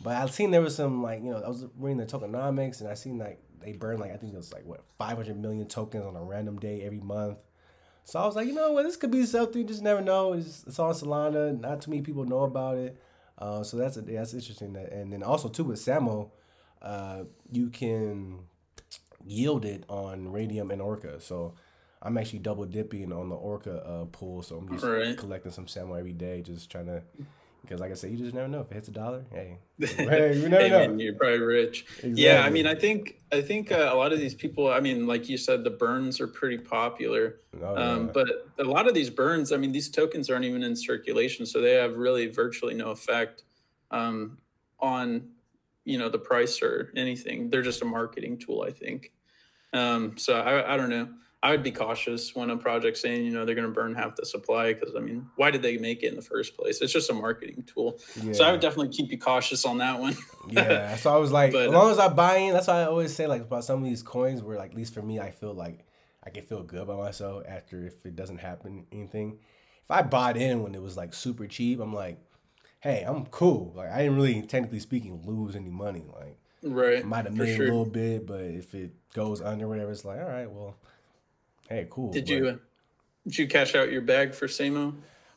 but 0.02 0.16
I 0.16 0.26
seen 0.26 0.50
there 0.50 0.60
was 0.60 0.74
some 0.74 1.02
like 1.02 1.22
you 1.22 1.30
know 1.30 1.40
I 1.40 1.48
was 1.48 1.66
reading 1.78 1.98
the 1.98 2.06
tokenomics 2.06 2.80
and 2.80 2.88
I 2.88 2.94
seen 2.94 3.18
like 3.18 3.40
they 3.62 3.72
burn 3.72 3.98
like 3.98 4.12
I 4.12 4.16
think 4.16 4.32
it 4.34 4.36
was 4.36 4.52
like 4.52 4.64
what 4.66 4.82
five 4.98 5.16
hundred 5.16 5.38
million 5.40 5.66
tokens 5.66 6.04
on 6.04 6.16
a 6.16 6.22
random 6.22 6.58
day 6.58 6.82
every 6.82 7.00
month. 7.00 7.38
So 8.04 8.18
I 8.20 8.26
was 8.26 8.34
like, 8.34 8.48
you 8.48 8.54
know 8.54 8.72
what, 8.72 8.82
this 8.82 8.96
could 8.96 9.12
be 9.12 9.24
something. 9.24 9.62
You 9.62 9.66
just 9.68 9.80
never 9.82 10.00
know. 10.00 10.32
It's, 10.32 10.64
it's 10.66 10.78
on 10.80 10.92
Solana. 10.92 11.58
Not 11.60 11.82
too 11.82 11.90
many 11.92 12.02
people 12.02 12.24
know 12.24 12.42
about 12.42 12.76
it. 12.76 13.00
Uh, 13.38 13.62
so 13.62 13.76
that's 13.76 13.96
a, 13.96 14.02
that's 14.02 14.34
interesting. 14.34 14.72
That 14.72 14.92
and 14.92 15.12
then 15.12 15.22
also 15.22 15.48
too 15.48 15.64
with 15.64 15.78
Samo, 15.78 16.30
uh, 16.82 17.24
you 17.50 17.70
can 17.70 18.40
yield 19.24 19.64
it 19.64 19.84
on 19.88 20.26
Raydium 20.26 20.72
and 20.72 20.82
Orca. 20.82 21.20
So 21.20 21.54
I'm 22.02 22.18
actually 22.18 22.40
double 22.40 22.64
dipping 22.64 23.12
on 23.12 23.28
the 23.28 23.36
Orca 23.36 23.84
uh, 23.86 24.04
pool. 24.06 24.42
So 24.42 24.56
I'm 24.58 24.68
just 24.68 24.84
Right. 24.84 25.16
collecting 25.16 25.52
some 25.52 25.66
Samo 25.66 25.96
every 25.98 26.12
day, 26.12 26.42
just 26.42 26.70
trying 26.70 26.86
to. 26.86 27.02
Because 27.62 27.78
like 27.80 27.90
I 27.92 27.94
said, 27.94 28.10
you 28.10 28.18
just 28.18 28.34
never 28.34 28.48
know 28.48 28.60
if 28.60 28.70
it 28.70 28.74
hits 28.74 28.88
a 28.88 28.92
dollar. 28.92 29.24
Hey, 29.30 29.58
hey 29.80 30.34
you 30.36 30.48
never 30.48 30.62
Hey, 30.62 30.70
know. 30.70 30.78
man, 30.80 30.98
you're 30.98 31.14
probably 31.14 31.38
rich. 31.38 31.86
Yeah, 32.02 32.42
I 32.44 32.50
mean, 32.50 32.66
I 32.66 32.74
think 32.74 33.20
I 33.30 33.40
think 33.40 33.70
uh, 33.70 33.90
a 33.92 33.96
lot 33.96 34.12
of 34.12 34.18
these 34.18 34.34
people. 34.34 34.68
I 34.68 34.80
mean, 34.80 35.06
like 35.06 35.28
you 35.28 35.38
said, 35.38 35.62
the 35.62 35.70
burns 35.70 36.20
are 36.20 36.26
pretty 36.26 36.58
popular. 36.58 37.40
Oh, 37.62 37.76
Um, 37.76 38.06
yeah. 38.06 38.12
but 38.12 38.28
a 38.58 38.64
lot 38.64 38.88
of 38.88 38.94
these 38.94 39.10
burns, 39.10 39.52
I 39.52 39.56
mean, 39.58 39.70
these 39.72 39.88
tokens 39.90 40.28
aren't 40.28 40.44
even 40.44 40.62
in 40.64 40.74
circulation, 40.74 41.46
so 41.46 41.60
they 41.60 41.74
have 41.74 41.96
really 41.96 42.26
virtually 42.26 42.74
no 42.74 42.90
effect 42.90 43.44
um, 43.92 44.38
on 44.80 45.30
you 45.84 45.98
know 45.98 46.08
the 46.08 46.18
price 46.18 46.62
or 46.62 46.92
anything. 46.96 47.48
They're 47.48 47.62
just 47.62 47.80
a 47.82 47.84
marketing 47.86 48.38
tool, 48.38 48.62
I 48.66 48.72
think. 48.72 49.12
Um, 49.72 50.18
so 50.18 50.34
I, 50.34 50.74
I 50.74 50.76
don't 50.76 50.90
know. 50.90 51.08
I 51.44 51.50
would 51.50 51.64
be 51.64 51.72
cautious 51.72 52.36
when 52.36 52.50
a 52.50 52.56
project's 52.56 53.00
saying 53.00 53.24
you 53.24 53.32
know 53.32 53.44
they're 53.44 53.56
going 53.56 53.66
to 53.66 53.72
burn 53.72 53.94
half 53.94 54.14
the 54.14 54.24
supply 54.24 54.72
because 54.74 54.94
I 54.94 55.00
mean, 55.00 55.28
why 55.36 55.50
did 55.50 55.62
they 55.62 55.76
make 55.76 56.02
it 56.02 56.08
in 56.08 56.16
the 56.16 56.22
first 56.22 56.56
place? 56.56 56.80
It's 56.80 56.92
just 56.92 57.10
a 57.10 57.14
marketing 57.14 57.64
tool. 57.66 57.98
yeah. 58.22 58.32
So 58.32 58.44
I 58.44 58.52
would 58.52 58.60
definitely 58.60 58.90
keep 58.90 59.10
you 59.10 59.18
cautious 59.18 59.64
on 59.64 59.78
that 59.78 59.98
one. 59.98 60.16
Yeah, 60.48 60.96
so 60.96 61.14
I 61.14 61.18
was 61.18 61.30
like, 61.30 61.52
But- 61.52 61.68
as 61.68 61.68
uh, 61.68 61.78
long 61.78 61.90
as 61.92 61.98
I 62.00 62.08
buy 62.08 62.36
in, 62.38 62.52
that's 62.52 62.66
why 62.66 62.80
I 62.80 62.84
always 62.86 63.14
say 63.14 63.28
like 63.28 63.42
about 63.42 63.64
some 63.64 63.78
of 63.78 63.84
these 63.84 64.02
coins 64.02 64.42
where 64.42 64.58
like 64.58 64.72
at 64.72 64.76
least 64.76 64.92
for 64.92 65.02
me, 65.02 65.20
I 65.20 65.30
feel 65.30 65.54
like 65.54 65.86
I 66.24 66.30
can 66.30 66.44
feel 66.44 66.62
good 66.62 66.86
by 66.86 66.96
myself 66.96 67.44
after 67.48 67.86
if 67.86 68.04
it 68.04 68.16
doesn't 68.16 68.38
happen 68.38 68.86
anything. 68.92 69.38
if 69.84 69.90
I 69.90 70.02
bought 70.02 70.36
in 70.36 70.62
when 70.62 70.74
it 70.74 70.82
was 70.82 70.96
like 70.96 71.14
super 71.14 71.46
cheap, 71.46 71.80
I'm 71.80 71.94
like, 71.94 72.18
hey, 72.80 73.04
I'm 73.06 73.26
cool. 73.26 73.72
Like 73.74 73.90
I 73.90 73.98
didn't 74.02 74.16
really, 74.16 74.42
technically 74.42 74.80
speaking, 74.80 75.22
lose 75.24 75.56
any 75.56 75.70
money. 75.70 76.04
Like, 76.12 76.36
right, 76.62 77.04
might 77.04 77.24
have 77.24 77.36
made 77.36 77.56
sure. 77.56 77.66
a 77.66 77.68
little 77.68 77.84
bit, 77.84 78.26
but 78.26 78.40
if 78.40 78.74
it 78.74 78.92
goes 79.14 79.40
under 79.40 79.68
whatever, 79.68 79.90
it's 79.90 80.04
like, 80.04 80.18
all 80.20 80.28
right, 80.28 80.50
well, 80.50 80.76
hey, 81.72 81.86
cool. 81.90 82.12
Did 82.12 82.24
but, 82.24 82.30
you 82.30 82.48
uh, 82.48 82.56
did 83.24 83.38
you 83.38 83.46
cash 83.46 83.74
out 83.74 83.90
your 83.90 84.02
bag 84.02 84.34
for 84.34 84.46
Samo? 84.46 84.94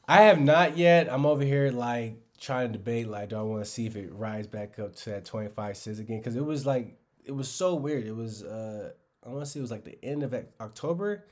I 0.07 0.23
have 0.23 0.39
not 0.39 0.77
yet. 0.77 1.11
I'm 1.11 1.25
over 1.25 1.43
here 1.43 1.71
like 1.71 2.17
trying 2.39 2.71
to 2.71 2.77
debate 2.77 3.07
like, 3.07 3.29
do 3.29 3.37
I 3.37 3.41
want 3.41 3.63
to 3.63 3.69
see 3.69 3.85
if 3.85 3.95
it 3.95 4.13
rises 4.13 4.47
back 4.47 4.77
up 4.79 4.95
to 4.97 5.11
that 5.11 5.25
25 5.25 5.77
cents 5.77 5.99
again? 5.99 6.19
Because 6.19 6.35
it 6.35 6.45
was 6.45 6.65
like 6.65 6.97
it 7.23 7.31
was 7.31 7.49
so 7.49 7.75
weird. 7.75 8.05
It 8.05 8.15
was 8.15 8.43
uh 8.43 8.91
I 9.25 9.29
want 9.29 9.45
to 9.45 9.49
say 9.49 9.59
it 9.59 9.61
was 9.61 9.71
like 9.71 9.83
the 9.83 10.03
end 10.03 10.23
of 10.23 10.35
October, 10.61 11.25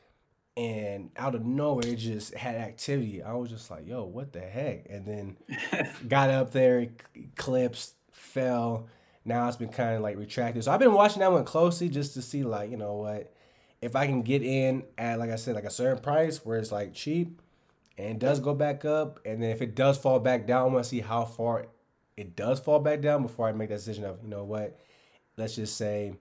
and 0.58 1.12
out 1.16 1.36
of 1.36 1.46
nowhere 1.46 1.88
it 1.88 1.98
just 1.98 2.34
had 2.34 2.56
activity. 2.56 3.22
I 3.22 3.34
was 3.34 3.50
just 3.50 3.70
like, 3.70 3.88
yo, 3.88 4.04
what 4.06 4.34
the 4.34 4.42
heck? 4.42 4.88
And 4.90 5.06
then 5.06 5.38
got 6.08 6.30
up 6.30 6.52
there, 6.52 6.88
eclipsed, 7.16 7.96
fell. 8.12 8.88
Now 9.26 9.48
it's 9.48 9.58
been 9.58 9.70
kind 9.70 9.96
of 9.96 10.02
like 10.02 10.18
retracted. 10.18 10.64
So 10.64 10.72
I've 10.72 10.80
been 10.80 10.94
watching 10.94 11.20
that 11.20 11.32
one 11.32 11.46
closely 11.46 11.90
just 11.90 12.14
to 12.16 12.22
see 12.22 12.44
like 12.44 12.72
you 12.72 12.78
know 12.78 12.94
what 12.94 13.33
if 13.84 13.96
I 13.98 14.08
can 14.08 14.22
get 14.22 14.42
in 14.42 14.84
at 14.98 15.20
like 15.20 15.30
I 15.30 15.36
said 15.36 15.56
like 15.56 15.66
a 15.66 15.70
certain 15.70 16.02
price 16.02 16.46
where 16.46 16.58
it's 16.58 16.72
like 16.72 16.94
cheap 16.94 17.42
and 17.98 18.20
does 18.20 18.40
go 18.40 18.56
back 18.56 18.86
up, 18.86 19.20
and 19.26 19.44
then 19.44 19.52
if 19.52 19.62
it 19.62 19.76
does 19.76 19.98
fall 19.98 20.20
back 20.20 20.48
down, 20.48 20.62
I 20.62 20.74
want 20.74 20.84
to 20.84 20.90
see 20.90 21.02
how 21.02 21.26
far 21.26 21.68
it 22.16 22.36
does 22.36 22.60
fall 22.60 22.80
back 22.80 23.02
down 23.02 23.22
before 23.22 23.48
I 23.48 23.52
make 23.52 23.70
that 23.70 23.76
decision 23.76 24.06
of 24.06 24.20
you 24.24 24.30
know 24.30 24.46
what, 24.46 24.80
let's 25.38 25.56
just 25.56 25.78
say 25.78 26.16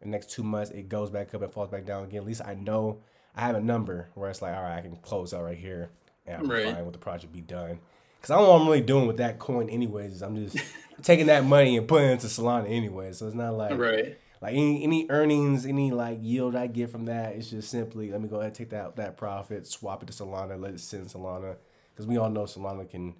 the 0.00 0.08
next 0.08 0.30
two 0.30 0.42
months 0.42 0.70
it 0.70 0.88
goes 0.88 1.10
back 1.10 1.34
up 1.34 1.42
and 1.42 1.52
falls 1.52 1.68
back 1.68 1.84
down 1.84 2.04
again. 2.04 2.20
At 2.20 2.26
least 2.26 2.42
I 2.44 2.54
know 2.54 3.02
I 3.36 3.42
have 3.42 3.56
a 3.56 3.60
number 3.60 4.08
where 4.14 4.30
it's 4.30 4.42
like 4.42 4.56
all 4.56 4.62
right, 4.62 4.78
I 4.78 4.80
can 4.80 4.96
close 4.96 5.34
out 5.34 5.44
right 5.44 5.58
here 5.58 5.90
and 6.26 6.42
I'm 6.42 6.50
right. 6.50 6.74
fine 6.74 6.84
with 6.84 6.94
the 6.94 6.98
project 6.98 7.32
be 7.32 7.42
done. 7.42 7.78
Cause 8.22 8.30
I 8.30 8.36
don't 8.36 8.44
know 8.44 8.52
what 8.52 8.60
I'm 8.60 8.66
really 8.68 8.80
doing 8.80 9.06
with 9.08 9.16
that 9.16 9.40
coin 9.40 9.68
anyways. 9.68 10.22
I'm 10.22 10.36
just 10.36 10.56
taking 11.02 11.26
that 11.26 11.44
money 11.44 11.76
and 11.76 11.86
putting 11.86 12.08
it 12.08 12.12
into 12.12 12.28
Solana 12.28 12.70
anyway. 12.70 13.12
So 13.12 13.26
it's 13.26 13.34
not 13.34 13.54
like 13.54 13.76
right 13.76 14.16
like 14.42 14.54
any 14.54 14.82
any 14.82 15.06
earnings, 15.08 15.64
any 15.64 15.92
like 15.92 16.18
yield 16.20 16.56
I 16.56 16.66
get 16.66 16.90
from 16.90 17.04
that, 17.04 17.36
it's 17.36 17.48
just 17.48 17.70
simply 17.70 18.10
let 18.10 18.20
me 18.20 18.28
go 18.28 18.36
ahead 18.36 18.46
and 18.48 18.54
take 18.54 18.70
that 18.70 18.96
that 18.96 19.16
profit, 19.16 19.68
swap 19.68 20.02
it 20.02 20.06
to 20.06 20.12
Solana, 20.12 20.60
let 20.60 20.74
it 20.74 20.80
sit 20.80 21.00
in 21.00 21.06
Solana, 21.06 21.56
because 21.94 22.08
we 22.08 22.16
all 22.16 22.28
know 22.28 22.42
Solana 22.42 22.90
can 22.90 23.14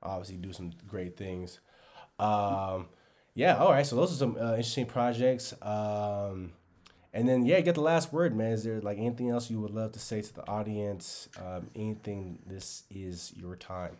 obviously 0.00 0.36
do 0.36 0.52
some 0.52 0.70
great 0.86 1.16
things. 1.16 1.58
Um, 2.20 2.86
yeah, 3.34 3.56
all 3.56 3.72
right. 3.72 3.84
So 3.84 3.96
those 3.96 4.12
are 4.12 4.16
some 4.16 4.36
uh, 4.36 4.50
interesting 4.50 4.86
projects. 4.86 5.52
Um, 5.60 6.52
and 7.12 7.28
then 7.28 7.44
yeah, 7.44 7.60
get 7.60 7.74
the 7.74 7.80
last 7.80 8.12
word, 8.12 8.36
man. 8.36 8.52
Is 8.52 8.62
there 8.62 8.80
like 8.80 8.98
anything 8.98 9.30
else 9.30 9.50
you 9.50 9.60
would 9.60 9.72
love 9.72 9.92
to 9.92 9.98
say 9.98 10.22
to 10.22 10.34
the 10.34 10.46
audience? 10.46 11.28
Um, 11.44 11.70
anything? 11.74 12.38
This 12.46 12.84
is 12.88 13.32
your 13.36 13.56
time. 13.56 13.96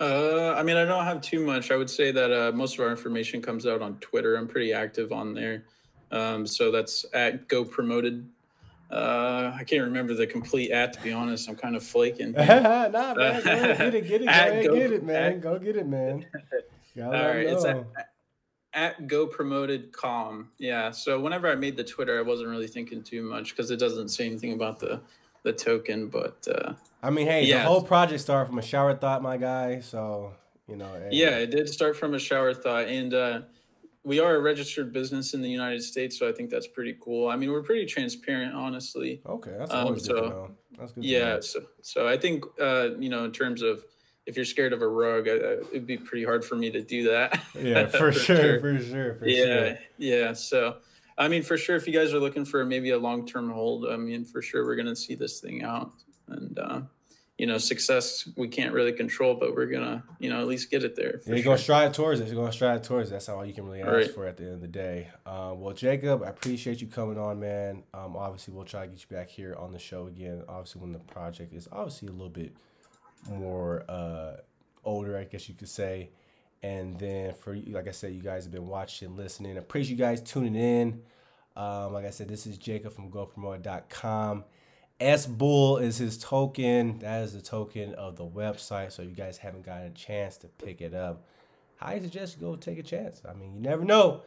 Uh, 0.00 0.54
I 0.56 0.62
mean, 0.62 0.76
I 0.76 0.84
don't 0.84 1.04
have 1.04 1.20
too 1.20 1.44
much. 1.44 1.70
I 1.70 1.76
would 1.76 1.90
say 1.90 2.10
that 2.12 2.32
uh, 2.32 2.52
most 2.52 2.74
of 2.74 2.84
our 2.84 2.90
information 2.90 3.40
comes 3.40 3.66
out 3.66 3.82
on 3.82 3.96
Twitter. 3.98 4.36
I'm 4.36 4.46
pretty 4.46 4.72
active 4.72 5.12
on 5.12 5.34
there. 5.34 5.64
Um, 6.10 6.46
so 6.46 6.70
that's 6.70 7.06
at 7.14 7.48
Go 7.48 7.64
Promoted. 7.64 8.28
Uh, 8.90 9.52
I 9.54 9.64
can't 9.64 9.82
remember 9.82 10.14
the 10.14 10.26
complete 10.26 10.70
at 10.70 10.92
to 10.92 11.02
be 11.02 11.12
honest. 11.12 11.48
I'm 11.48 11.56
kind 11.56 11.74
of 11.74 11.82
flaking. 11.82 12.32
nah, 12.32 12.88
man, 12.88 13.42
go 13.42 13.90
get 13.90 13.94
it, 13.94 14.08
get 14.08 14.22
it, 14.22 14.26
go 14.26 14.68
go, 14.68 14.74
get 14.76 14.92
it, 14.92 15.02
man. 15.02 15.32
At, 15.32 15.40
go 15.40 15.58
get 15.58 15.76
it, 15.76 15.88
man. 15.88 16.26
All 17.02 17.10
right, 17.10 17.46
it's 17.46 17.64
at, 17.64 17.84
at 18.72 19.06
Go 19.06 19.26
Promoted 19.26 19.92
Com. 19.92 20.50
Yeah. 20.58 20.90
So 20.92 21.20
whenever 21.20 21.50
I 21.50 21.56
made 21.56 21.76
the 21.76 21.84
Twitter, 21.84 22.18
I 22.18 22.22
wasn't 22.22 22.48
really 22.50 22.68
thinking 22.68 23.02
too 23.02 23.22
much 23.22 23.50
because 23.50 23.70
it 23.70 23.78
doesn't 23.78 24.08
say 24.08 24.26
anything 24.26 24.52
about 24.52 24.78
the 24.78 25.00
the 25.46 25.52
token, 25.52 26.08
but 26.08 26.46
uh, 26.50 26.72
I 27.02 27.10
mean, 27.10 27.26
hey, 27.28 27.44
yeah. 27.44 27.62
the 27.62 27.68
whole 27.68 27.82
project 27.82 28.20
started 28.20 28.48
from 28.48 28.58
a 28.58 28.62
shower 28.62 28.94
thought, 28.94 29.22
my 29.22 29.36
guy. 29.36 29.80
So 29.80 30.34
you 30.68 30.76
know, 30.76 30.92
hey. 30.92 31.10
yeah, 31.12 31.38
it 31.38 31.52
did 31.52 31.68
start 31.68 31.96
from 31.96 32.14
a 32.14 32.18
shower 32.18 32.52
thought, 32.52 32.88
and 32.88 33.14
uh, 33.14 33.40
we 34.02 34.18
are 34.18 34.34
a 34.34 34.40
registered 34.40 34.92
business 34.92 35.34
in 35.34 35.42
the 35.42 35.48
United 35.48 35.82
States, 35.84 36.18
so 36.18 36.28
I 36.28 36.32
think 36.32 36.50
that's 36.50 36.66
pretty 36.66 36.96
cool. 37.00 37.28
I 37.28 37.36
mean, 37.36 37.52
we're 37.52 37.62
pretty 37.62 37.86
transparent, 37.86 38.54
honestly. 38.54 39.22
Okay, 39.24 39.54
that's 39.56 39.72
um, 39.72 39.86
always 39.86 40.04
so, 40.04 40.14
good 40.14 40.22
to 40.22 40.28
know. 40.28 40.50
That's 40.78 40.92
good. 40.92 41.04
Yeah, 41.04 41.40
so 41.40 41.62
so 41.80 42.08
I 42.08 42.16
think 42.16 42.44
uh, 42.60 42.88
you 42.98 43.08
know, 43.08 43.24
in 43.24 43.30
terms 43.30 43.62
of 43.62 43.84
if 44.26 44.34
you're 44.34 44.44
scared 44.44 44.72
of 44.72 44.82
a 44.82 44.88
rug, 44.88 45.28
it'd 45.28 45.86
be 45.86 45.96
pretty 45.96 46.24
hard 46.24 46.44
for 46.44 46.56
me 46.56 46.72
to 46.72 46.82
do 46.82 47.04
that. 47.10 47.40
Yeah, 47.54 47.86
for, 47.86 48.10
for 48.10 48.12
sure, 48.12 48.36
sure, 48.36 48.60
for 48.60 48.78
sure, 48.80 49.14
for 49.14 49.28
yeah, 49.28 49.44
sure. 49.44 49.78
Yeah, 49.98 50.32
So 50.32 50.78
I 51.18 51.28
mean, 51.28 51.42
for 51.42 51.56
sure, 51.56 51.76
if 51.76 51.86
you 51.86 51.92
guys 51.92 52.12
are 52.12 52.20
looking 52.20 52.44
for 52.44 52.64
maybe 52.64 52.90
a 52.90 52.98
long 52.98 53.26
term 53.26 53.50
hold, 53.50 53.86
I 53.86 53.96
mean, 53.96 54.24
for 54.24 54.42
sure, 54.42 54.64
we're 54.64 54.76
going 54.76 54.86
to 54.86 54.96
see 54.96 55.14
this 55.14 55.40
thing 55.40 55.62
out. 55.62 55.92
And, 56.28 56.58
uh, 56.58 56.80
you 57.38 57.46
know, 57.46 57.58
success 57.58 58.28
we 58.36 58.48
can't 58.48 58.72
really 58.72 58.92
control, 58.92 59.34
but 59.34 59.54
we're 59.54 59.66
going 59.66 59.84
to, 59.84 60.02
you 60.18 60.30
know, 60.30 60.40
at 60.40 60.46
least 60.46 60.70
get 60.70 60.84
it 60.84 60.96
there. 60.96 61.20
You're 61.26 61.36
sure. 61.36 61.44
going 61.44 61.56
to 61.56 61.62
strive 61.62 61.92
towards 61.92 62.20
it. 62.20 62.26
You're 62.26 62.36
going 62.36 62.50
to 62.50 62.56
strive 62.56 62.82
towards 62.82 63.10
it. 63.10 63.12
That's 63.12 63.28
all 63.28 63.44
you 63.44 63.52
can 63.52 63.64
really 63.64 63.82
ask 63.82 63.90
right. 63.90 64.14
for 64.14 64.26
at 64.26 64.36
the 64.36 64.44
end 64.44 64.54
of 64.54 64.60
the 64.60 64.68
day. 64.68 65.08
Uh, 65.24 65.52
well, 65.54 65.74
Jacob, 65.74 66.22
I 66.22 66.28
appreciate 66.28 66.80
you 66.80 66.86
coming 66.86 67.18
on, 67.18 67.38
man. 67.40 67.82
Um, 67.94 68.16
obviously, 68.16 68.54
we'll 68.54 68.64
try 68.64 68.82
to 68.82 68.88
get 68.88 69.00
you 69.00 69.16
back 69.16 69.28
here 69.28 69.54
on 69.58 69.72
the 69.72 69.78
show 69.78 70.06
again. 70.06 70.42
Obviously, 70.48 70.80
when 70.80 70.92
the 70.92 70.98
project 70.98 71.54
is 71.54 71.68
obviously 71.72 72.08
a 72.08 72.12
little 72.12 72.28
bit 72.28 72.54
more 73.30 73.84
uh, 73.88 74.36
older, 74.84 75.18
I 75.18 75.24
guess 75.24 75.48
you 75.48 75.54
could 75.54 75.68
say. 75.68 76.10
And 76.62 76.98
then 76.98 77.34
for 77.34 77.54
you, 77.54 77.74
like 77.74 77.88
I 77.88 77.92
said, 77.92 78.12
you 78.12 78.22
guys 78.22 78.44
have 78.44 78.52
been 78.52 78.66
watching, 78.66 79.16
listening. 79.16 79.56
I 79.56 79.60
appreciate 79.60 79.98
you 79.98 80.04
guys 80.04 80.20
tuning 80.20 80.56
in. 80.56 81.02
Um, 81.56 81.92
like 81.92 82.04
I 82.04 82.10
said, 82.10 82.28
this 82.28 82.46
is 82.46 82.58
Jacob 82.58 82.92
from 82.92 83.10
GoPromote.com. 83.10 84.44
S 84.98 85.26
Bull 85.26 85.78
is 85.78 85.98
his 85.98 86.16
token. 86.18 86.98
That 87.00 87.22
is 87.22 87.34
the 87.34 87.42
token 87.42 87.94
of 87.94 88.16
the 88.16 88.26
website. 88.26 88.92
So 88.92 89.02
if 89.02 89.08
you 89.08 89.14
guys 89.14 89.36
haven't 89.36 89.64
gotten 89.64 89.86
a 89.86 89.90
chance 89.90 90.38
to 90.38 90.48
pick 90.48 90.80
it 90.80 90.94
up, 90.94 91.24
I 91.80 91.98
suggest 92.00 92.36
you 92.36 92.40
go 92.40 92.56
take 92.56 92.78
a 92.78 92.82
chance. 92.82 93.20
I 93.28 93.34
mean, 93.34 93.54
you 93.54 93.60
never 93.60 93.84
know. 93.84 94.22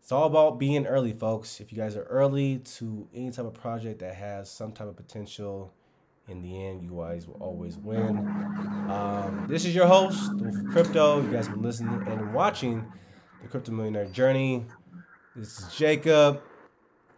It's 0.00 0.12
all 0.12 0.26
about 0.26 0.58
being 0.58 0.86
early, 0.86 1.12
folks. 1.12 1.60
If 1.60 1.72
you 1.72 1.78
guys 1.78 1.96
are 1.96 2.04
early 2.04 2.58
to 2.58 3.06
any 3.14 3.30
type 3.30 3.44
of 3.44 3.54
project 3.54 4.00
that 4.00 4.14
has 4.14 4.50
some 4.50 4.72
type 4.72 4.88
of 4.88 4.96
potential, 4.96 5.72
in 6.28 6.42
the 6.42 6.66
end, 6.66 6.82
you 6.82 6.90
guys 6.90 7.26
will 7.26 7.38
always 7.40 7.76
win. 7.78 8.18
Um, 8.88 9.46
this 9.48 9.64
is 9.64 9.74
your 9.74 9.86
host, 9.86 10.30
Crypto. 10.70 11.22
You 11.22 11.30
guys 11.32 11.46
have 11.46 11.54
been 11.54 11.64
listening 11.64 12.06
and 12.06 12.32
watching 12.32 12.84
the 13.42 13.48
Crypto 13.48 13.72
Millionaire 13.72 14.06
Journey. 14.06 14.66
This 15.34 15.58
is 15.58 15.74
Jacob. 15.74 16.42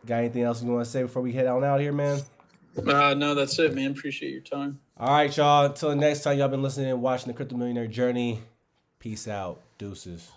Got 0.06 0.18
anything 0.18 0.42
else 0.42 0.62
you 0.62 0.70
want 0.70 0.84
to 0.84 0.90
say 0.90 1.02
before 1.02 1.22
we 1.22 1.32
head 1.32 1.46
on 1.46 1.64
out 1.64 1.80
here, 1.80 1.92
man? 1.92 2.20
Uh, 2.86 3.14
no, 3.14 3.34
that's 3.34 3.58
it, 3.58 3.74
man. 3.74 3.90
Appreciate 3.90 4.32
your 4.32 4.42
time. 4.42 4.78
All 4.96 5.08
right, 5.08 5.34
y'all. 5.36 5.66
Until 5.66 5.90
the 5.90 5.96
next 5.96 6.22
time, 6.22 6.38
y'all 6.38 6.48
been 6.48 6.62
listening 6.62 6.90
and 6.90 7.02
watching 7.02 7.28
the 7.28 7.34
Crypto 7.34 7.56
Millionaire 7.56 7.86
Journey. 7.86 8.40
Peace 8.98 9.26
out. 9.26 9.60
Deuces. 9.78 10.28